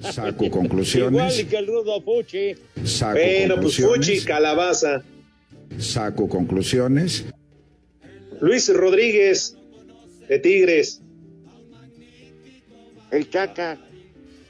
[0.00, 1.44] Saco igual conclusiones.
[1.44, 2.54] que el Rudo Puchi.
[2.84, 4.24] Saco Bueno, pues Fuchi, conclusiones.
[4.24, 5.02] Calabaza.
[5.78, 7.24] Saco conclusiones.
[8.42, 9.56] Luis Rodríguez
[10.28, 11.00] de Tigres.
[13.12, 13.78] El chaca.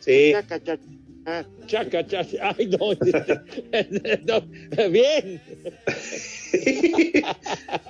[0.00, 0.32] Sí.
[0.32, 0.82] Chaca, chaca.
[1.26, 2.54] Ah, Chaca, chaca.
[2.56, 2.78] Ay, no.
[4.26, 4.88] no.
[4.88, 5.40] Bien.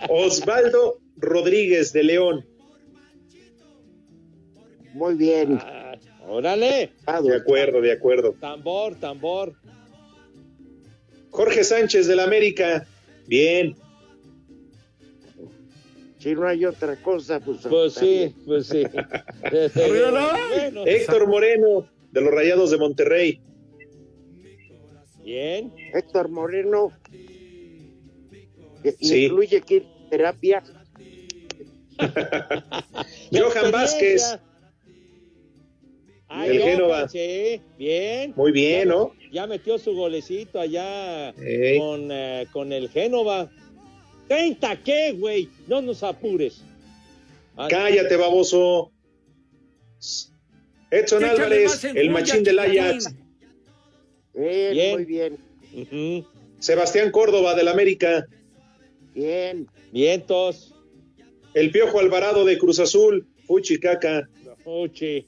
[0.09, 2.45] Osvaldo Rodríguez de León.
[4.95, 5.59] muy bien.
[5.62, 6.91] Ah, órale.
[7.23, 8.35] De acuerdo, de acuerdo.
[8.41, 9.55] Tambor, tambor.
[11.31, 12.88] Jorge Sánchez del América.
[13.29, 13.77] Bien.
[16.22, 17.58] Si no hay otra cosa, pues.
[17.68, 18.85] Pues sí, pues sí.
[19.74, 20.28] Bueno,
[20.87, 23.40] Héctor Moreno de los Rayados de Monterrey.
[25.24, 25.72] bien.
[25.92, 26.92] Héctor Moreno.
[28.85, 29.24] que Sí.
[29.24, 29.61] Incluye
[30.11, 30.62] terapia.
[33.32, 34.38] Johan Vázquez.
[36.28, 37.08] Johan, Génova.
[37.08, 38.32] Sí, bien.
[38.37, 39.12] Muy bien, Ya- ¿no?
[39.32, 41.32] Ya metió su golecito allá
[41.78, 43.50] con, eh, con el Génova.
[44.33, 45.51] ¿30 qué, güey?
[45.66, 46.62] No nos apures.
[47.68, 48.90] Cállate, baboso.
[50.90, 52.59] Edson Álvarez, el machín del.
[52.59, 53.14] Ajax.
[54.35, 54.95] Bien, Bien.
[54.95, 56.27] muy bien.
[56.59, 58.27] Sebastián Córdoba del América.
[59.14, 59.66] Bien.
[59.92, 60.75] Vientos.
[61.53, 63.29] El Piojo Alvarado de Cruz Azul.
[63.47, 64.27] Fuchi caca.
[64.64, 65.27] Puchi.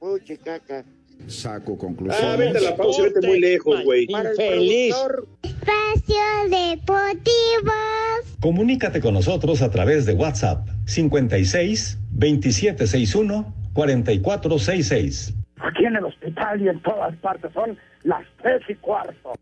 [0.00, 0.84] Puchi caca.
[1.26, 2.38] Saco Ah, conclusiones.
[2.38, 4.06] vete a la pausa, vete muy lejos, güey.
[4.08, 4.94] Infeliz.
[5.42, 7.72] Espacio Deportivo.
[8.40, 15.34] Comunícate con nosotros a través de WhatsApp 56 2761 4466.
[15.58, 19.32] Aquí en el hospital y en todas partes son las tres y cuarto.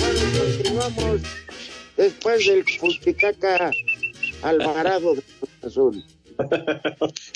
[0.00, 1.41] bueno, continuamos
[2.02, 3.70] después del Puchicaca
[4.42, 6.04] Alvarado de Cruz Azul.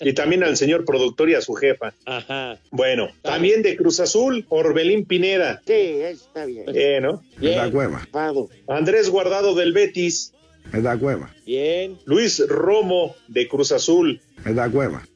[0.01, 1.93] y también al señor productor y a su jefa.
[2.07, 2.59] Ajá.
[2.71, 5.61] Bueno, también de Cruz Azul, Orbelín Pineda.
[5.67, 6.65] Sí, está bien.
[6.75, 7.23] Eh, ¿no?
[7.39, 7.77] Me da Bien.
[7.77, 8.09] hueva.
[8.11, 8.49] Pado.
[8.67, 10.33] Andrés Guardado del Betis.
[10.73, 11.33] Me da hueva.
[11.45, 11.99] Bien.
[12.07, 14.21] Luis Romo de Cruz Azul.
[14.45, 15.07] Me da hueva.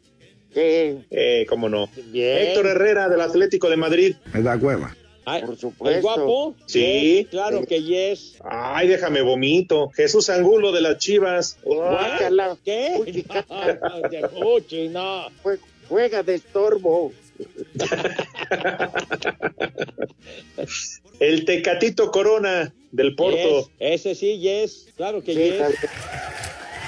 [0.55, 1.89] Sí, Eh, cómo no.
[2.13, 2.49] Bien.
[2.49, 4.17] Héctor Herrera del Atlético de Madrid.
[4.35, 4.95] Me da hueva.
[5.25, 6.01] Ay, por ¿El supuesto.
[6.03, 6.55] guapo?
[6.67, 7.19] Sí.
[7.19, 8.39] Yes, claro que yes.
[8.43, 9.91] Ay, déjame vomito.
[9.91, 11.59] Jesús Angulo de las Chivas.
[11.63, 12.57] Guácala.
[12.65, 12.95] ¿Qué?
[12.97, 13.79] Puchicaca.
[14.91, 15.27] No,
[15.89, 17.13] Juega de estorbo.
[21.21, 23.61] El Tecatito Corona del Porto.
[23.61, 23.71] Yes.
[23.79, 24.89] Ese sí, yes.
[24.97, 25.91] Claro que Sí, yes.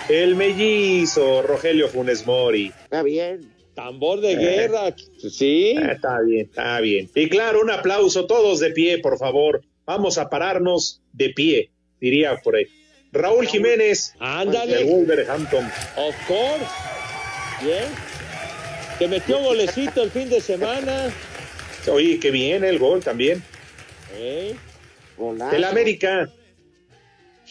[0.09, 2.73] El mellizo Rogelio Funes Mori.
[2.85, 3.53] Está bien.
[3.75, 4.95] Tambor de guerra.
[5.31, 5.75] Sí.
[5.79, 7.11] Ah, está bien, está bien.
[7.15, 12.37] Y claro, un aplauso, todos de pie, por favor, vamos a pararnos de pie, diría
[12.43, 12.67] por ahí.
[13.13, 14.77] Raúl Jiménez, Ándale.
[14.77, 15.65] del Wolverhampton.
[15.97, 16.67] Of course.
[17.63, 17.85] Bien.
[18.99, 21.13] Que metió golecito el fin de semana.
[21.91, 23.43] Oye, qué bien el gol también.
[24.15, 24.55] ¿Eh?
[25.51, 26.31] Del América,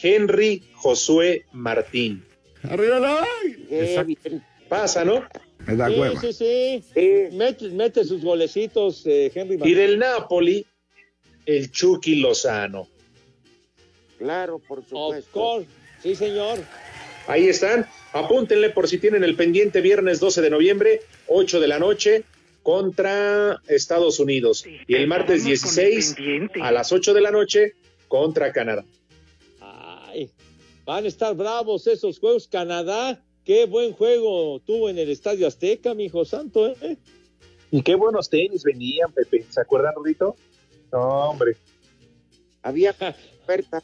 [0.00, 2.24] Henry Josué Martín.
[2.68, 3.26] Arriba
[4.68, 5.24] Pasa, ¿no?
[5.66, 6.20] Me da sí, hueva.
[6.20, 6.82] sí, sí.
[7.32, 9.76] Mete, mete sus golecitos, eh, Henry Y Martín.
[9.76, 10.66] del Napoli,
[11.46, 12.88] el Chucky Lozano.
[14.18, 15.30] Claro, por Of supuesto.
[15.32, 15.68] course.
[16.02, 16.58] Sí, señor.
[17.26, 17.86] Ahí están.
[18.12, 22.24] Apúntenle por si tienen el pendiente viernes 12 de noviembre, 8 de la noche,
[22.62, 24.64] contra Estados Unidos.
[24.86, 26.16] Y el martes 16
[26.60, 27.72] a las 8 de la noche
[28.08, 28.84] contra Canadá.
[29.60, 30.30] Ay,
[30.84, 32.46] van a estar bravos esos juegos.
[32.48, 36.96] Canadá, qué buen juego tuvo en el Estadio Azteca, mi hijo santo, ¿eh?
[37.70, 39.46] Y qué buenos tenis venían, Pepe.
[39.48, 40.36] ¿Se acuerdan, Rudito?
[40.92, 41.56] No, hombre.
[42.62, 42.90] Había
[43.42, 43.82] oferta.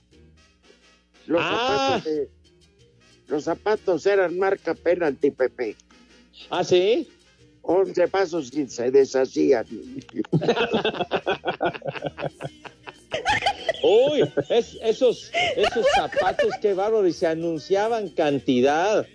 [1.26, 2.00] Los Ah.
[2.00, 2.28] zapatos de-
[3.28, 5.76] los zapatos eran marca penalti, Pepe.
[6.50, 7.08] ¿Ah, sí?
[7.62, 9.66] 11 pasos y se deshacían.
[13.82, 17.06] Uy, es- esos, esos zapatos, qué bárbaro.
[17.06, 19.06] Y se anunciaban cantidad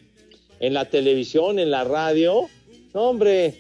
[0.64, 2.48] en la televisión, en la radio.
[2.94, 3.54] No, hombre.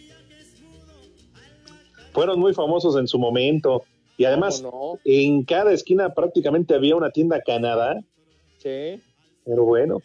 [2.13, 3.83] Fueron muy famosos en su momento.
[4.15, 8.01] Y además, ¿Cómo en cada esquina prácticamente había una tienda Canadá.
[8.59, 9.01] Sí.
[9.43, 10.01] Pero bueno.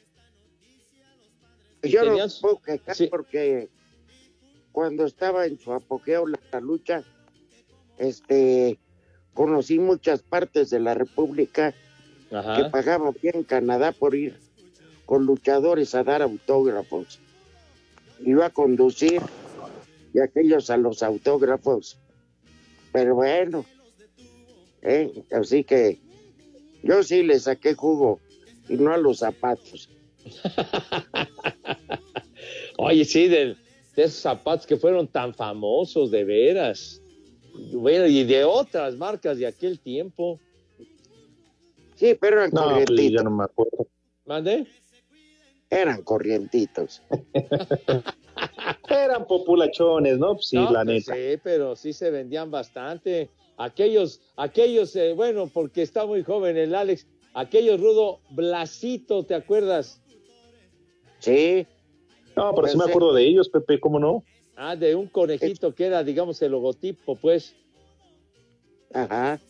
[1.84, 3.68] Yo no puedo quejar porque
[4.72, 7.04] cuando estaba en su apogeo la, lucha,
[7.98, 8.76] este,
[9.34, 11.74] conocí muchas partes de la República
[12.28, 14.47] que pagaban bien Canadá por ir
[15.08, 17.18] con luchadores a dar autógrafos.
[18.20, 19.22] Iba a conducir
[20.12, 21.98] y aquellos a los autógrafos.
[22.92, 23.64] Pero bueno,
[24.82, 25.24] ¿eh?
[25.32, 25.98] así que
[26.82, 28.20] yo sí le saqué jugo
[28.68, 29.88] y no a los zapatos.
[32.76, 33.56] Oye, sí, de,
[33.96, 37.00] de esos zapatos que fueron tan famosos, de veras.
[37.72, 40.38] Bueno, y de otras marcas de aquel tiempo.
[41.96, 43.86] Sí, pero eran No, pues, ya no me acuerdo.
[44.26, 44.66] ¿Mande?
[45.70, 47.02] Eran corrientitos.
[48.88, 50.35] Eran populachones, ¿no?
[50.35, 51.14] Pues sí, No, la pues neta.
[51.14, 53.31] Sí, pero sí se vendían bastante.
[53.57, 60.00] Aquellos, aquellos, eh, bueno, porque está muy joven el Alex, aquellos rudo Blasito, ¿te acuerdas?
[61.18, 61.66] Sí.
[62.37, 64.22] No, pero sí me acuerdo de ellos, Pepe, ¿cómo no?
[64.57, 67.54] Ah, de un conejito que era, digamos, el logotipo, pues.
[68.92, 69.40] Ajá.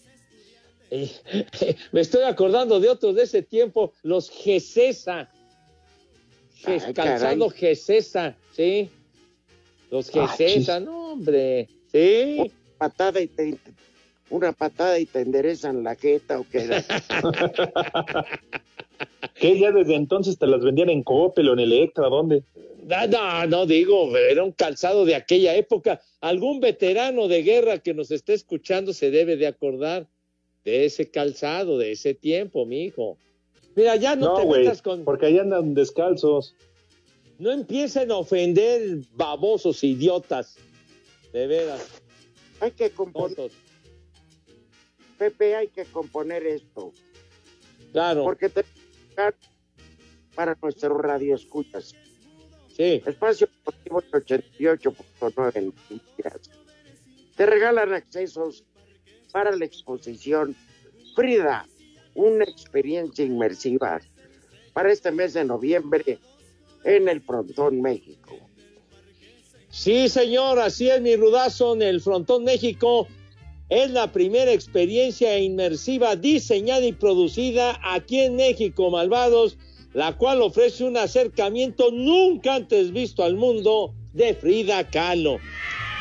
[0.91, 1.11] Eh,
[1.93, 5.31] me estoy acordando de otros de ese tiempo, los Gesesa.
[6.65, 7.51] Ay, calzado.
[7.51, 8.89] Gesesa, sí.
[9.91, 10.87] Los Ah, Gesesa, chis.
[10.87, 11.69] no, hombre.
[11.91, 12.51] Sí.
[12.77, 13.57] Patada y te,
[14.31, 16.85] una patada y te enderezan la jeta o qué era.
[19.35, 22.43] Que ya desde entonces te las vendían en Coppel o en Electra, ¿dónde?
[22.85, 26.01] No, no, no digo, era un calzado de aquella época.
[26.21, 30.09] Algún veterano de guerra que nos esté escuchando se debe de acordar
[30.65, 33.17] de ese calzado, de ese tiempo, mi hijo.
[33.79, 35.05] Mira, ya no, No, te metas con.
[35.05, 36.57] porque ahí andan descalzos.
[37.39, 40.57] No empiecen a ofender babosos idiotas.
[41.33, 42.03] De veras.
[42.59, 43.57] Hay que componer, tontos.
[45.17, 46.93] Pepe, hay que componer esto.
[47.93, 48.25] Claro.
[48.25, 48.65] Porque te
[50.35, 51.95] para nuestro radio escuchas.
[52.77, 53.01] Sí.
[53.07, 56.51] Espacio Deportivo 88.9 Noticias.
[57.37, 58.65] Te regalan accesos
[59.31, 60.57] para la exposición
[61.15, 61.65] Frida,
[62.19, 64.01] una experiencia inmersiva
[64.73, 66.19] para este mes de noviembre
[66.85, 68.37] en el Frontón México.
[69.71, 73.07] Sí, señor, así es mi rudazo en el Frontón México.
[73.69, 79.57] Es la primera experiencia inmersiva diseñada y producida aquí en México, Malvados,
[79.93, 85.39] la cual ofrece un acercamiento nunca antes visto al mundo de Frida Kahlo.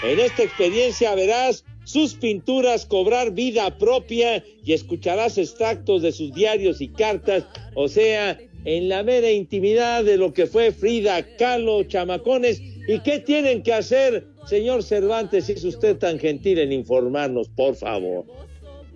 [0.03, 6.81] En esta experiencia verás sus pinturas cobrar vida propia y escucharás extractos de sus diarios
[6.81, 7.45] y cartas,
[7.75, 12.61] o sea, en la mera intimidad de lo que fue Frida Kahlo, chamacones.
[12.89, 17.75] ¿Y qué tienen que hacer, señor Cervantes, si es usted tan gentil en informarnos, por
[17.75, 18.25] favor?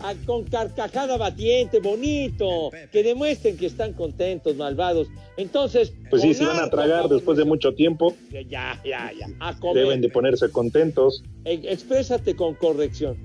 [0.00, 5.08] a- con carcajada batiente, bonito, que demuestren que están contentos, malvados.
[5.36, 9.26] Entonces, Pues sí, si van a tragar después de mucho tiempo, Ya, ya, ya.
[9.40, 9.84] A comer.
[9.84, 11.22] deben de ponerse contentos.
[11.44, 13.16] E- Exprésate con corrección.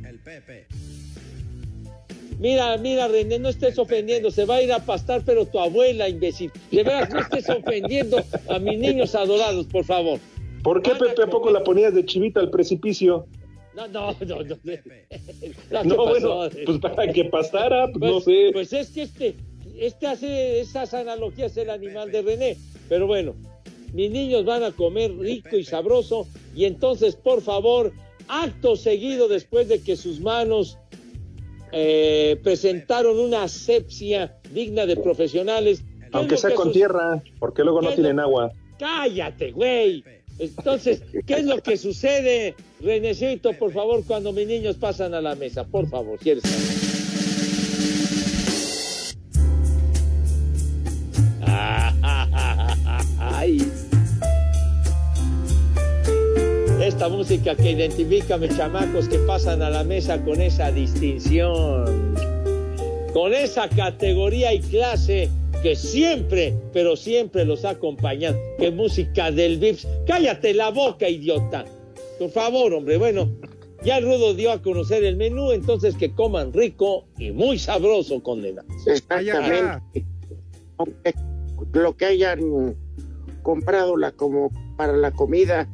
[2.40, 6.08] Mira, mira, René, no estés ofendiendo, se va a ir a pastar, pero tu abuela,
[6.08, 6.52] imbécil.
[6.72, 8.18] De veras, no estés ofendiendo
[8.50, 10.20] a mis niños adorados, por favor.
[10.64, 13.26] ¿Por qué, Pepe, a poco la ponías de chivita al precipicio?
[13.76, 14.44] No, no, no, no.
[14.44, 18.50] No, No, ¿qué bueno, pues para que pastara, pues, no Pues- sé.
[18.54, 19.36] Pues es que este,
[19.80, 22.58] este hace esas analogías el animal de René.
[22.90, 23.36] Pero bueno,
[23.94, 27.94] mis niños van a comer rico y sabroso y entonces, por favor,
[28.28, 30.78] acto seguido después de que sus manos
[31.72, 35.82] eh, presentaron una asepsia digna de profesionales.
[36.00, 38.52] ¿qué es Aunque sea con tierra, porque luego no ¿Qué es tienen lo- agua.
[38.80, 40.04] Cállate, güey.
[40.40, 45.34] Entonces, ¿qué es lo que sucede, Renecito, por favor, cuando mis niños pasan a la
[45.36, 45.64] mesa?
[45.64, 46.88] Por favor, ¿quieres saber?
[53.20, 53.87] Ay.
[56.88, 62.16] Esta música que identifica a mis chamacos que pasan a la mesa con esa distinción,
[63.12, 65.30] con esa categoría y clase
[65.62, 68.38] que siempre, pero siempre los ha acompañado.
[68.58, 69.86] Que música del Vips.
[70.08, 71.66] Cállate la boca, idiota.
[72.20, 72.96] Por favor, hombre.
[72.96, 73.30] Bueno,
[73.84, 78.24] ya el Rudo dio a conocer el menú, entonces que coman rico y muy sabroso,
[78.24, 78.64] condena.
[78.86, 80.06] Exactamente.
[80.78, 81.14] Aunque
[81.74, 82.78] lo que hayan
[83.44, 85.68] comprado la como para la comida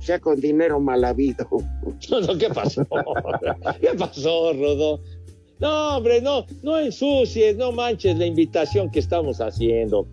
[0.00, 1.46] sea con dinero mal habido.
[2.10, 2.86] No, no, ¿qué pasó?
[3.80, 5.00] ¿Qué pasó, Rodo?
[5.58, 10.06] No, hombre, no, no ensucies, no manches la invitación que estamos haciendo.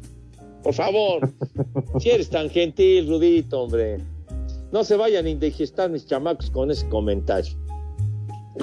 [0.63, 1.29] Por favor,
[1.99, 3.99] si eres tan gentil, Rudito, hombre.
[4.71, 7.53] No se vayan a indigestar mis chamacos con ese comentario.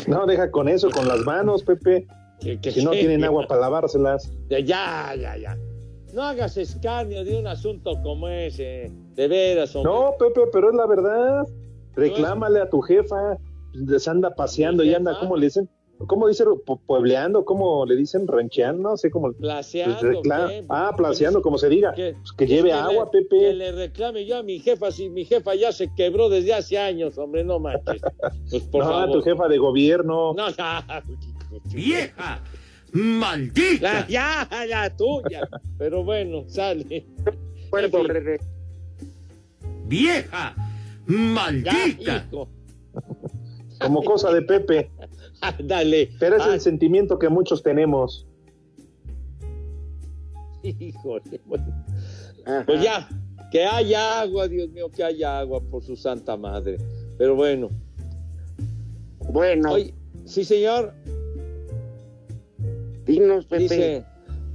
[0.09, 2.07] No, deja con eso, con las manos, Pepe.
[2.41, 4.33] Que, que Si no tienen agua para lavárselas.
[4.51, 5.57] Ya, ya, ya.
[6.13, 8.91] No hagas escarnio de un asunto como ese.
[9.15, 9.93] De veras, hombre.
[9.93, 11.47] No, Pepe, pero es la verdad.
[11.95, 13.39] Reclámale a tu jefa.
[13.99, 15.69] Se anda paseando y anda, ¿cómo le dicen?
[16.09, 16.45] ¿Cómo dice?
[16.45, 18.27] Pu- Puebleando, ¿cómo le dicen?
[18.27, 19.33] Rancheando, no sé cómo.
[19.35, 20.65] Placeando, Pues.
[20.69, 21.95] Ah, placeando, como se diga.
[21.95, 23.39] Que- Pues que lleve que agua, le- Pepe.
[23.39, 26.77] Que le reclame yo a mi jefa, si mi jefa ya se quebró desde hace
[26.77, 28.03] años, hombre, no manches.
[28.51, 29.13] Pues por no, a favor.
[29.19, 30.35] tu jefa de gobierno.
[30.35, 30.85] No, ya.
[31.73, 32.43] ¡Vieja!
[32.93, 33.93] ¡Maldita!
[34.01, 35.49] La- ya, la tuya.
[35.79, 37.07] Pero bueno, sale.
[37.67, 38.15] Acuerdo, En fin.
[38.15, 38.39] René.
[39.87, 40.55] ¡Vieja!
[41.07, 42.29] ¡Maldita!
[43.81, 44.91] Como cosa de Pepe.
[45.65, 46.11] Dale.
[46.21, 48.27] Pero es Ah, el sentimiento que muchos tenemos.
[50.63, 51.85] Híjole, bueno.
[52.67, 53.09] Pues ya,
[53.51, 56.79] que haya agua, Dios mío, que haya agua por su santa madre.
[57.19, 57.69] Pero bueno.
[59.31, 59.73] Bueno.
[59.73, 60.95] Oye, sí, señor.
[63.07, 63.63] Dinos, Pepe.
[63.63, 64.05] Dice,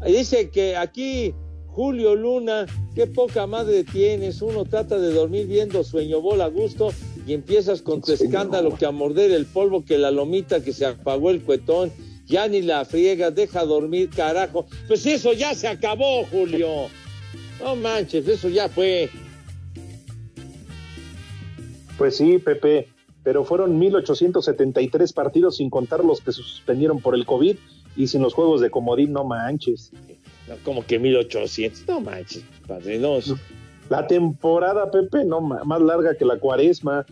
[0.06, 1.34] dice que aquí
[1.78, 4.42] Julio Luna, qué poca madre tienes.
[4.42, 6.90] Uno trata de dormir viendo sueño bola a gusto
[7.28, 10.88] y empiezas con tu escándalo que a morder el polvo, que la lomita, que se
[10.88, 11.92] apagó el cuetón.
[12.26, 14.66] Ya ni la friega, deja dormir, carajo.
[14.88, 16.88] Pues eso ya se acabó, Julio.
[17.62, 19.12] No manches, eso ya fue.
[21.98, 22.88] Pues sí, Pepe.
[23.24, 27.58] Pero fueron 1873 partidos sin contar los que se suspendieron por el COVID
[27.98, 29.92] y sin los juegos de comodín, no manches.
[30.48, 33.18] No, como que 1800, no manches, padre, no.
[33.90, 37.06] La temporada, Pepe, no más larga que la cuaresma.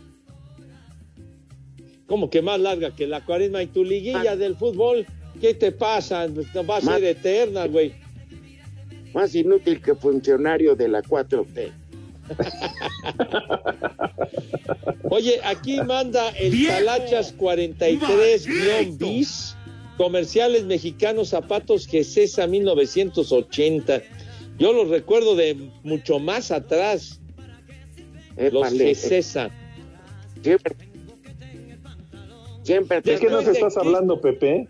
[2.06, 5.06] Como que más larga que la cuaresma y tu liguilla del fútbol.
[5.42, 6.28] ¿Qué te pasa?
[6.28, 7.94] No va a ser eterna, güey.
[9.14, 11.72] Más inútil que funcionario de la 4T.
[15.10, 19.55] Oye, aquí manda el Talachas 43-bis,
[19.98, 24.02] comerciales mexicanos, zapatos Gesesa 1980.
[24.58, 27.20] Yo los recuerdo de mucho más atrás.
[28.38, 28.86] los Épale.
[28.86, 29.50] Gesesa.
[30.42, 30.76] Siempre.
[32.64, 34.68] Siempre ¿De qué nos estás hablando, Pepe?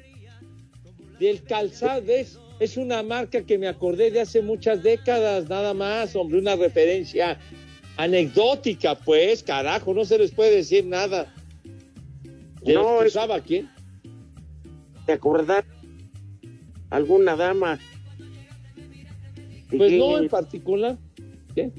[1.19, 2.38] Del calzado, ¿ves?
[2.59, 7.39] Es una marca que me acordé de hace muchas décadas, nada más, hombre, una referencia
[7.97, 11.34] anecdótica, pues, carajo, no se les puede decir nada.
[12.63, 13.69] ¿De No, los que es- usaba quién?
[15.06, 15.64] ¿Te acordás?
[16.89, 17.80] ¿Alguna dama?
[19.76, 20.97] Pues no, en particular.
[21.53, 21.72] ¿Qué?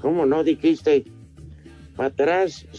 [0.00, 1.04] ¿Cómo no dijiste?
[1.96, 2.66] Para atrás.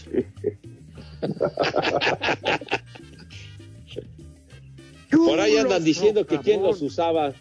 [5.10, 7.34] Por ahí andan diciendo que quién los usaba.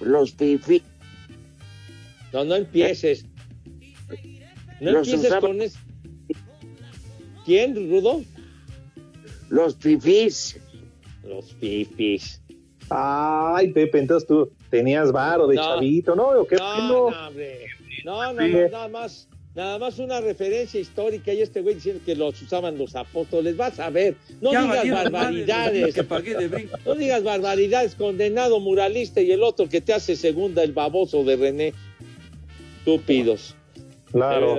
[0.00, 0.82] Los fifi.
[2.32, 3.26] No, no empieces.
[4.80, 5.78] No Los empieces usaba- con eso.
[7.44, 8.22] ¿Quién, Rudo?
[9.50, 10.58] Los fifís.
[11.22, 12.40] Los fifis.
[12.88, 15.62] Ay, Pepe, entonces tú tenías varo de No.
[15.62, 16.28] chavito, ¿no?
[16.30, 16.56] ¿O qué?
[16.56, 17.10] No, no?
[17.10, 17.66] no, hombre.
[18.04, 18.52] No, no, Sí.
[18.52, 19.26] no, nada más.
[19.52, 23.56] Nada más una referencia histórica y este güey diciendo que los usaban los apóstoles.
[23.56, 24.14] Vas a ver.
[24.40, 25.94] No Ya digas barbaridades.
[25.96, 26.68] de.
[26.86, 31.34] No digas barbaridades, condenado muralista y el otro que te hace segunda, el baboso de
[31.36, 31.74] René.
[32.78, 33.56] Estúpidos.
[34.12, 34.56] Claro.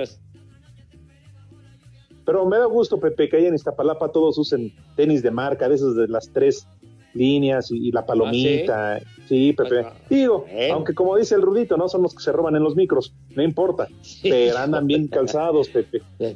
[2.24, 5.74] Pero me da gusto, Pepe, que ahí en Iztapalapa todos usen tenis de marca, de
[5.74, 6.66] esos de las tres
[7.14, 9.00] líneas y, y la palomita.
[9.28, 9.52] sí?
[9.52, 9.86] Pepe.
[10.08, 13.12] Digo, aunque como dice el Rudito, no son los que se roban en los micros,
[13.34, 13.88] no importa.
[14.22, 16.02] Pero andan bien calzados, Pepe.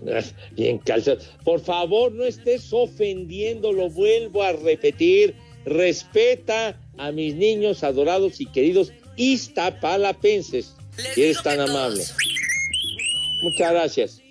[0.53, 1.19] Bien calzado.
[1.45, 5.35] Por favor, no estés ofendiendo, lo vuelvo a repetir.
[5.65, 10.77] Respeta a mis niños adorados y queridos iztapalapenses.
[11.15, 12.03] Si eres tan amable.
[13.43, 14.23] Muchas gracias.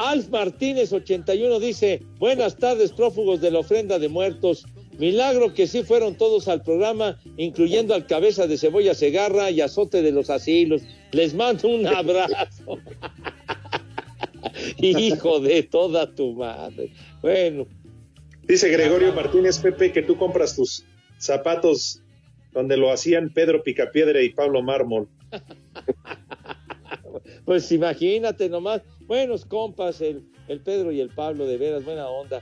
[0.00, 4.64] Alf Martínez 81 dice, buenas tardes prófugos de la ofrenda de muertos.
[4.98, 10.00] Milagro que sí fueron todos al programa, incluyendo al cabeza de cebolla Segarra y azote
[10.00, 10.82] de los asilos.
[11.12, 12.78] Les mando un abrazo.
[14.78, 16.92] Hijo de toda tu madre.
[17.20, 17.66] Bueno,
[18.50, 20.84] Dice Gregorio Martínez, Pepe, que tú compras tus
[21.18, 22.02] zapatos
[22.52, 25.08] donde lo hacían Pedro Picapiedra y Pablo Mármol.
[27.44, 28.82] pues imagínate nomás.
[29.10, 32.40] Buenos compas, el, el Pedro y el Pablo, de veras, buena onda.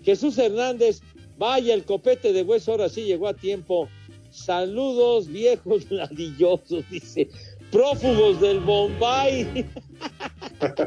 [0.00, 1.00] Jesús Hernández,
[1.36, 3.88] vaya, el copete de hueso ahora sí llegó a tiempo.
[4.30, 7.28] Saludos, viejos ladillosos, dice.
[7.72, 9.66] Prófugos del Bombay.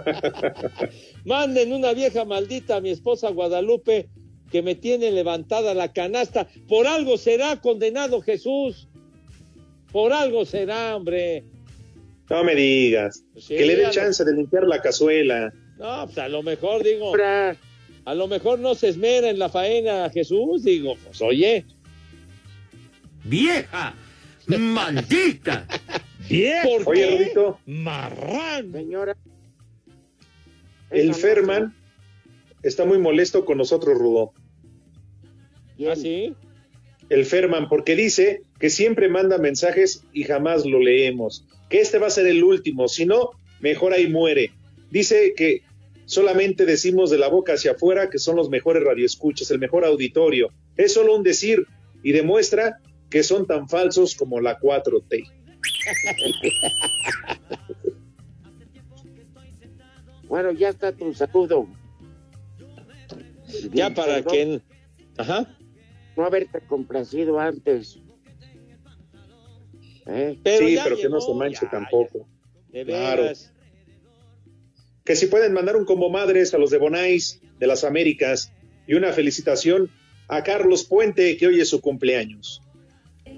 [1.26, 4.08] Manden una vieja maldita a mi esposa Guadalupe
[4.50, 6.48] que me tiene levantada la canasta.
[6.70, 8.88] Por algo será condenado Jesús.
[9.92, 11.44] Por algo será, hombre.
[12.32, 13.24] No me digas.
[13.38, 15.54] Sí, que le dé lo- chance de limpiar la cazuela.
[15.78, 17.14] No, pues a lo mejor digo.
[18.06, 21.66] A lo mejor no se esmera en la faena Jesús, digo, pues oye.
[23.24, 23.94] ¡Vieja!
[24.48, 25.68] ¡Maldita!
[26.64, 27.54] ¿Por Oye, qué?
[27.66, 28.72] Marrán.
[28.72, 29.18] Señora.
[30.90, 31.76] el no Ferman
[32.64, 34.34] está muy molesto con nosotros, Rudo.
[35.90, 36.34] ¿Ah, sí?
[37.10, 41.46] El Ferman, porque dice que siempre manda mensajes y jamás lo leemos.
[41.72, 44.52] Que este va a ser el último, si no, mejor ahí muere.
[44.92, 45.64] Dice que
[46.06, 50.52] solamente decimos de la boca hacia afuera que son los mejores radioescuchas, el mejor auditorio.
[50.76, 51.66] Es solo un decir
[52.04, 55.32] y demuestra que son tan falsos como la 4T.
[60.32, 61.68] Bueno, ya está tu saludo.
[63.74, 64.62] Ya para Perdón que.
[65.18, 65.58] Ajá.
[66.16, 68.00] No haberte complacido antes.
[70.08, 70.38] ¿Eh?
[70.44, 72.28] Pero sí, ya pero que no se manche ya, tampoco.
[72.70, 73.24] De Claro.
[73.24, 73.54] veras.
[75.04, 78.52] Que si pueden mandar un como madres a los de Bonais, de las Américas,
[78.88, 79.90] y una felicitación
[80.28, 82.62] a Carlos Puente, que hoy es su cumpleaños.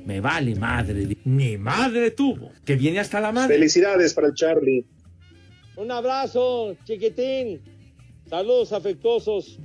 [0.05, 1.17] Me vale madre.
[1.23, 2.51] Mi madre tuvo.
[2.65, 3.55] Que viene hasta la madre.
[3.55, 4.85] Felicidades para el Charlie.
[5.77, 7.61] Un abrazo, chiquitín.
[8.29, 9.59] Saludos afectuosos.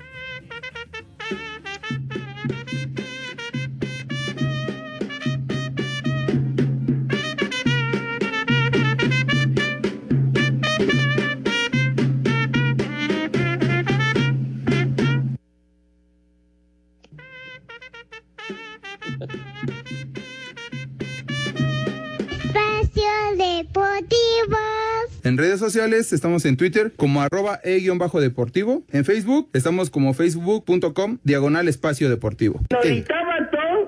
[25.59, 28.85] Redes sociales estamos en Twitter como arroba e-deportivo.
[28.91, 32.61] En Facebook estamos como facebook.com diagonal espacio deportivo.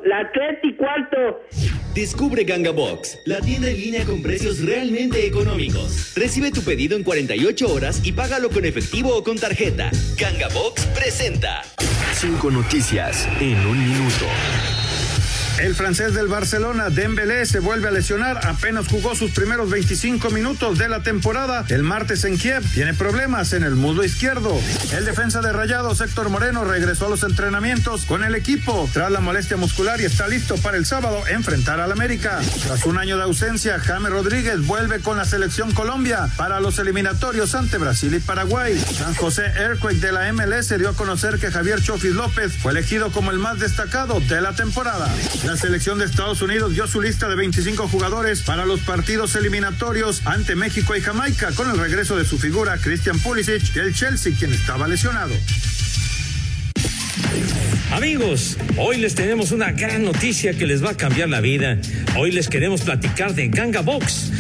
[0.05, 1.17] la tres y cuarto.
[1.95, 6.15] Descubre Ganga Box, la tienda en línea con precios realmente económicos.
[6.17, 9.91] Recibe tu pedido en 48 horas y págalo con efectivo o con tarjeta.
[10.19, 11.63] Ganga Box presenta.
[12.13, 14.27] Cinco noticias en un minuto.
[15.61, 18.47] El francés del Barcelona, Dembélé, se vuelve a lesionar.
[18.47, 21.67] Apenas jugó sus primeros 25 minutos de la temporada.
[21.69, 24.59] El martes en Kiev tiene problemas en el muslo izquierdo.
[24.95, 29.21] El defensa de Rayados, Héctor Moreno, regresó a los entrenamientos con el equipo tras la
[29.21, 32.41] molestia muscular y está listo para el sábado enfrentar al América.
[32.63, 37.55] Tras un año de ausencia, James Rodríguez vuelve con la selección Colombia para los eliminatorios
[37.55, 38.83] ante Brasil y Paraguay.
[38.97, 43.13] San José Earthquake de la MLS dio a conocer que Javier Chofis López fue elegido
[43.13, 45.07] como el más destacado de la temporada.
[45.51, 50.25] La selección de Estados Unidos dio su lista de 25 jugadores para los partidos eliminatorios
[50.25, 54.53] ante México y Jamaica con el regreso de su figura Christian Pulisic del Chelsea, quien
[54.53, 55.35] estaba lesionado.
[57.91, 61.79] Amigos, hoy les tenemos una gran noticia que les va a cambiar la vida.
[62.17, 64.31] Hoy les queremos platicar de Ganga Box,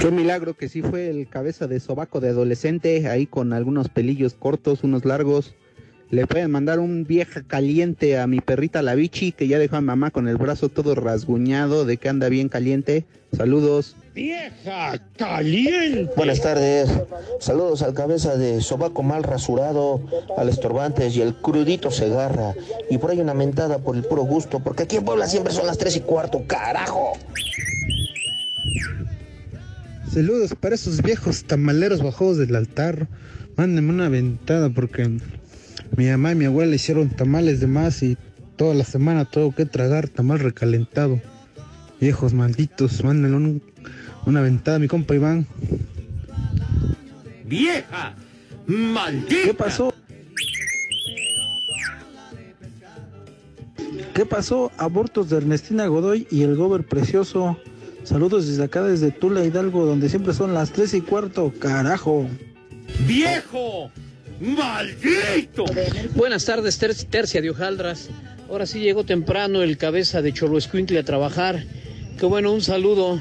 [0.00, 4.34] Qué milagro que sí fue el cabeza de sobaco de adolescente, ahí con algunos pelillos
[4.34, 5.54] cortos, unos largos.
[6.10, 9.80] Le pueden mandar un vieja caliente a mi perrita la bichi, que ya dejó a
[9.80, 13.06] mamá con el brazo todo rasguñado de que anda bien caliente.
[13.36, 13.96] Saludos.
[14.14, 16.10] ¡Vieja caliente!
[16.16, 16.88] Buenas tardes.
[17.40, 20.00] Saludos al cabeza de sobaco mal rasurado,
[20.36, 22.54] al estorbantes y el crudito Segarra.
[22.88, 25.66] Y por ahí una mentada por el puro gusto, porque aquí en Puebla siempre son
[25.66, 27.14] las tres y cuarto, carajo.
[30.16, 33.06] Saludos para esos viejos tamaleros bajados del altar.
[33.54, 35.10] Mándenme una ventada porque
[35.94, 38.16] mi mamá y mi abuela hicieron tamales de más y
[38.56, 41.20] toda la semana tengo que tragar tamal recalentado.
[42.00, 43.62] Viejos malditos, mándenle un-
[44.24, 45.46] una ventada a mi compa Iván.
[47.44, 48.14] ¡Vieja!
[48.66, 49.34] ¡Maldita!
[49.44, 49.92] ¿Qué pasó?
[54.14, 54.72] ¿Qué pasó?
[54.78, 57.58] Abortos de Ernestina Godoy y el Gober Precioso.
[58.06, 61.52] Saludos desde acá, desde Tula Hidalgo, donde siempre son las tres y cuarto.
[61.58, 62.26] Carajo.
[63.06, 63.90] ¡Viejo!
[64.40, 65.64] ¡Maldito!
[66.14, 68.08] Buenas tardes, ter- Tercia de Hojaldras.
[68.48, 71.64] Ahora sí llegó temprano el cabeza de Cholo Escuincle a trabajar.
[72.18, 73.18] Qué bueno, un saludo.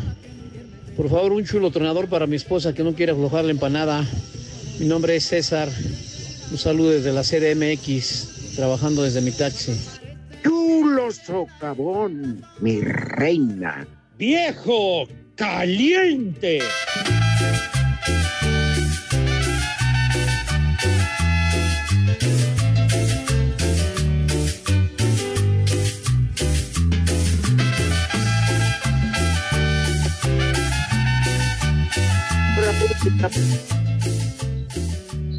[0.96, 4.06] Por favor, un chulo tronador para mi esposa que no quiere aflojar la empanada.
[4.80, 5.68] Mi nombre es César.
[6.52, 9.74] Un saludo desde la CDMX, trabajando desde mi taxi.
[10.44, 13.88] Chulo socavón, mi reina.
[14.18, 16.60] ¡Viejo caliente!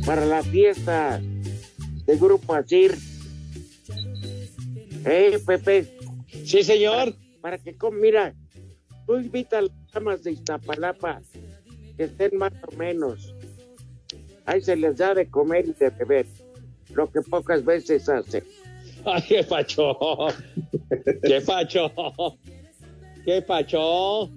[0.04, 2.96] Para la fiesta de Grupo Asir.
[5.04, 5.96] Eh, Pepe.
[6.44, 7.16] Sí, señor.
[7.40, 8.34] Para, que com mira,
[9.06, 11.22] tú invita a las damas de Iztapalapa
[11.96, 13.34] que estén más o menos.
[14.44, 16.26] Ahí se les da de comer y de beber,
[16.94, 18.42] lo que pocas veces hace.
[19.04, 19.96] ¡Ay, qué pacho!
[21.22, 21.92] ¡Qué pacho!
[23.24, 24.30] ¡Qué pacho!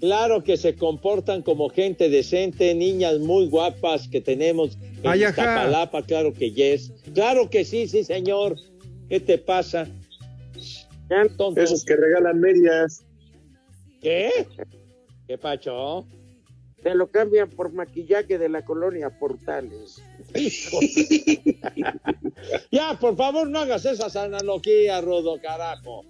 [0.00, 5.42] Claro que se comportan como gente decente, niñas muy guapas que tenemos en Ay, ajá.
[5.42, 6.92] Iztapalapa, claro que yes.
[7.12, 8.56] Claro que sí, sí, señor.
[9.08, 9.86] ¿Qué te pasa?
[11.56, 13.04] Esos que regalan medias.
[14.00, 14.30] ¿Qué?
[15.26, 16.06] ¿Qué pacho?
[16.82, 20.02] Te lo cambian por maquillaje de la colonia Portales.
[20.34, 20.78] Hijo.
[22.70, 26.04] ya, por favor, no hagas esas analogías, Rodo, carajo.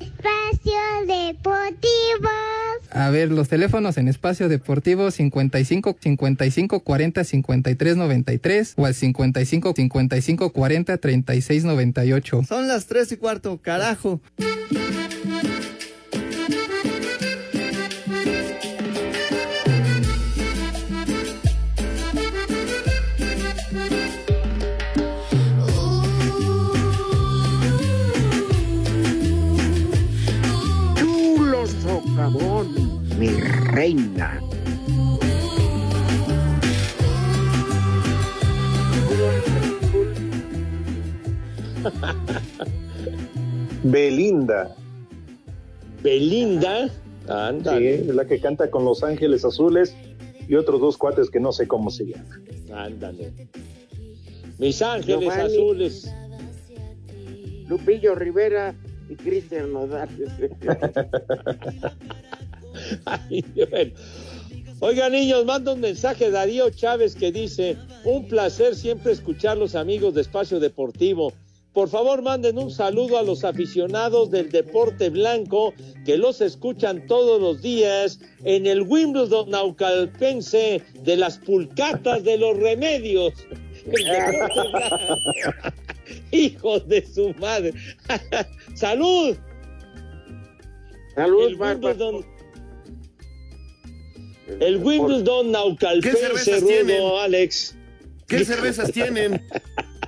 [0.00, 2.28] Espacio Deportivo.
[2.90, 9.72] A ver, los teléfonos en espacio deportivo 55 55 40 53 93 o al 55
[9.76, 12.42] 55 40 36 98.
[12.48, 14.20] Son las tres y cuarto, carajo.
[43.90, 44.74] Belinda.
[46.02, 46.88] Belinda.
[46.88, 46.92] Sí,
[47.28, 47.94] Ándale.
[47.94, 49.94] es la que canta con Los Ángeles Azules
[50.48, 52.44] y otros dos cuates que no sé cómo se llaman.
[52.72, 53.32] Ándale.
[54.58, 55.42] Mis ángeles Giovanni.
[55.54, 56.12] azules.
[57.68, 58.74] Lupillo Rivera
[59.08, 60.08] y Cristian Nodal.
[63.04, 63.92] Ay, bueno.
[64.80, 70.14] Oiga, niños, manda un mensaje Darío Chávez que dice: Un placer siempre escuchar los amigos
[70.14, 71.32] de Espacio Deportivo.
[71.72, 75.72] Por favor, manden un saludo a los aficionados del deporte blanco
[76.04, 82.56] que los escuchan todos los días en el Wimbledon naucalpense de las pulcatas de los
[82.56, 83.34] remedios.
[86.32, 87.72] Hijos de su madre.
[88.74, 89.36] ¡Salud!
[91.14, 92.24] Salud, el Wimbledon,
[94.60, 97.02] el Wimbledon naucalpense, ¿Qué cervezas Rudo, tienen?
[97.20, 97.76] Alex.
[98.26, 99.42] ¿Qué cervezas tienen?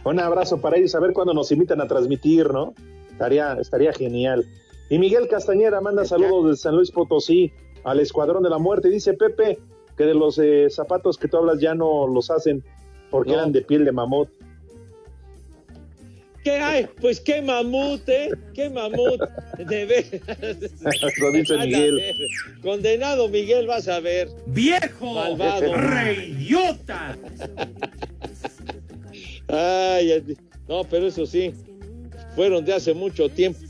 [0.04, 2.74] Un abrazo para ellos, a ver cuándo nos invitan a transmitir, ¿no?
[3.10, 4.44] Estaría, estaría genial.
[4.90, 7.52] Y Miguel Castañeda manda saludos de San Luis Potosí
[7.84, 8.88] al Escuadrón de la Muerte.
[8.90, 9.58] Dice Pepe
[9.96, 12.64] que de los eh, zapatos que tú hablas ya no los hacen
[13.10, 13.38] porque No.
[13.38, 14.28] eran de piel de mamut.
[16.42, 16.88] ¿Qué hay?
[17.00, 18.30] Pues qué mamut, ¿eh?
[18.52, 19.20] Qué mamut.
[19.58, 20.56] De veras.
[21.20, 22.02] Lo dice Miguel.
[22.62, 24.28] Condenado Miguel, vas a ver.
[24.46, 25.14] ¡Viejo!
[25.14, 25.72] Malvado.
[25.74, 27.16] ¡Reidiota!
[29.52, 30.36] Ay,
[30.66, 31.52] no, pero eso sí,
[32.34, 33.60] fueron de hace mucho tiempo.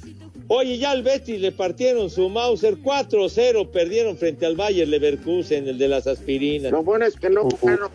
[0.47, 5.79] Oye, ya al Betis le partieron su Mauser 4-0, perdieron frente al Bayer Leverkusen, el
[5.79, 6.71] de las aspirinas.
[6.71, 7.91] Lo bueno es que no jugaron,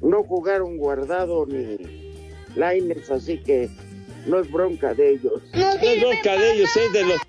[0.00, 1.76] no jugaron guardado ni
[2.56, 3.68] Laines, así que
[4.26, 5.42] no es bronca de ellos.
[5.52, 7.20] No es bronca de ellos, es de los,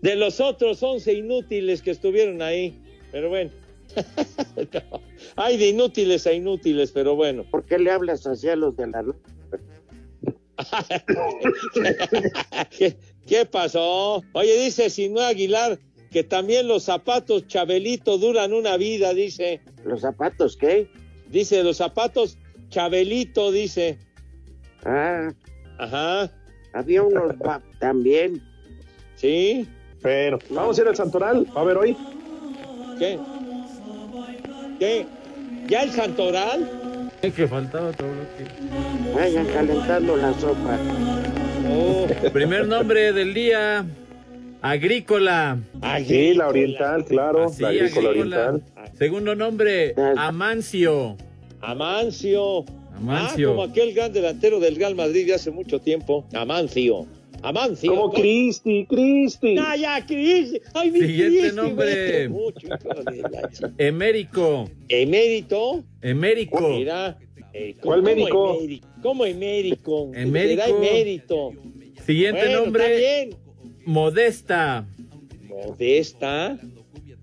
[0.00, 2.80] de los otros 11 inútiles que estuvieron ahí.
[3.12, 3.50] Pero bueno.
[4.90, 5.00] No,
[5.36, 7.44] Hay de inútiles a inútiles, pero bueno.
[7.50, 9.02] ¿Por qué le hablas hacia los de la
[12.76, 14.22] ¿Qué, qué pasó?
[14.32, 15.78] Oye, dice Sinue Aguilar
[16.10, 19.60] que también los zapatos Chabelito duran una vida, dice.
[19.84, 20.88] ¿Los zapatos qué?
[21.28, 22.36] Dice, los zapatos
[22.68, 23.98] Chabelito, dice.
[24.84, 25.32] Ah,
[25.78, 26.32] Ajá.
[26.72, 28.42] había unos va- también.
[29.14, 29.68] Sí.
[30.02, 31.96] Pero, vamos a ir al Santoral, a ver hoy.
[32.98, 33.20] ¿Qué?
[34.80, 35.06] ¿Qué?
[35.68, 37.10] ¿Ya el Santoral?
[37.20, 39.14] Que faltaba todo lo que...
[39.14, 40.78] Vayan calentando la sopa.
[41.70, 42.06] Oh.
[42.32, 43.84] Primer nombre del día,
[44.62, 45.58] Agrícola.
[46.06, 48.40] Sí, la oriental, claro, la agrícola Agrícola.
[48.48, 48.62] oriental.
[48.98, 51.16] Segundo nombre, Amancio.
[51.60, 52.64] Amancio.
[52.96, 53.50] Amancio.
[53.50, 56.24] Ah, como aquel gran delantero del Real Madrid de hace mucho tiempo.
[56.32, 57.06] Amancio.
[57.42, 57.90] Amancio.
[57.94, 59.56] Como Cristi, Cristi.
[59.58, 60.60] Ah, ya, Cristi.
[60.74, 62.28] Ay, mi Siguiente Cristi, nombre.
[62.28, 64.70] mucho, hijo de la ch- Emérico.
[64.88, 65.84] Emérito.
[66.02, 66.68] Emérico.
[66.68, 67.18] Mira.
[67.52, 68.54] eh, ¿Cuál ¿cómo médico?
[68.58, 68.86] emérico?
[69.02, 70.10] ¿Cómo emérico?
[70.14, 70.62] Emérico.
[70.76, 71.50] Emérito.
[72.06, 73.36] Siguiente Bueno, nombre, está bien.
[73.86, 74.86] Modesta.
[75.48, 76.58] Modesta.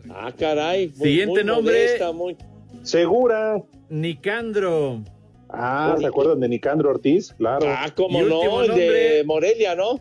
[0.10, 0.88] Ah, caray.
[0.96, 1.74] muy- Siguiente muy nombre.
[1.74, 2.38] modesta, muy-
[2.84, 3.62] Segura.
[3.90, 5.04] Nicandro.
[5.50, 7.34] Ah, ¿se acuerdan de Nicandro Ortiz?
[7.38, 7.66] Claro.
[7.70, 9.24] Ah, cómo Y no, el de nombre.
[9.24, 10.00] Morelia, ¿no?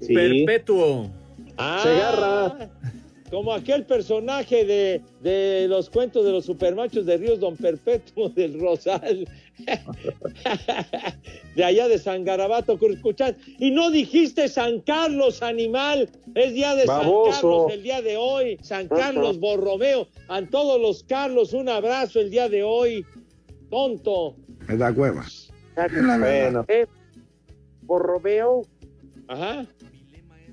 [0.00, 0.14] Sí.
[0.14, 1.10] Perpetuo.
[1.56, 2.70] Ah, Segarra.
[3.30, 8.60] Como aquel personaje de, de los cuentos de los supermachos de Ríos Don Perpetuo del
[8.60, 9.28] Rosal.
[11.56, 13.36] de allá de San Garabato, Curcuchán.
[13.58, 16.08] Y no dijiste San Carlos, animal.
[16.36, 17.32] Es día de Baboso.
[17.32, 18.58] San Carlos el día de hoy.
[18.62, 20.06] San Carlos Borromeo.
[20.28, 23.04] A todos los Carlos, un abrazo el día de hoy.
[23.70, 24.36] Tonto.
[24.68, 25.26] Me da hueva.
[26.20, 26.64] Bueno.
[26.68, 26.86] Eh,
[27.82, 28.62] Borromeo,
[29.28, 29.66] Ajá.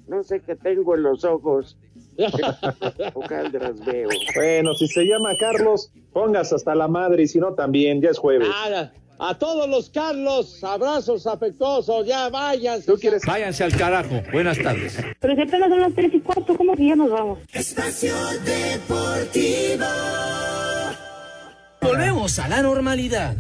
[0.08, 1.78] no sé qué tengo en los ojos.
[3.86, 4.10] Veo.
[4.36, 8.18] Bueno, si se llama Carlos, pongas hasta la madre y si no también, ya es
[8.18, 8.48] jueves.
[8.50, 8.94] Nada.
[9.20, 12.92] A todos los Carlos, abrazos afectuosos, ya váyanse.
[12.92, 13.24] ¿Tú quieres?
[13.26, 14.22] Váyanse al carajo.
[14.32, 14.98] Buenas tardes.
[15.20, 17.40] Pero si apenas son las tres y cuarto, ¿cómo que ya nos vamos?
[17.54, 18.14] Espacio
[18.44, 19.86] Deportivo.
[21.82, 23.36] Volvemos a la normalidad.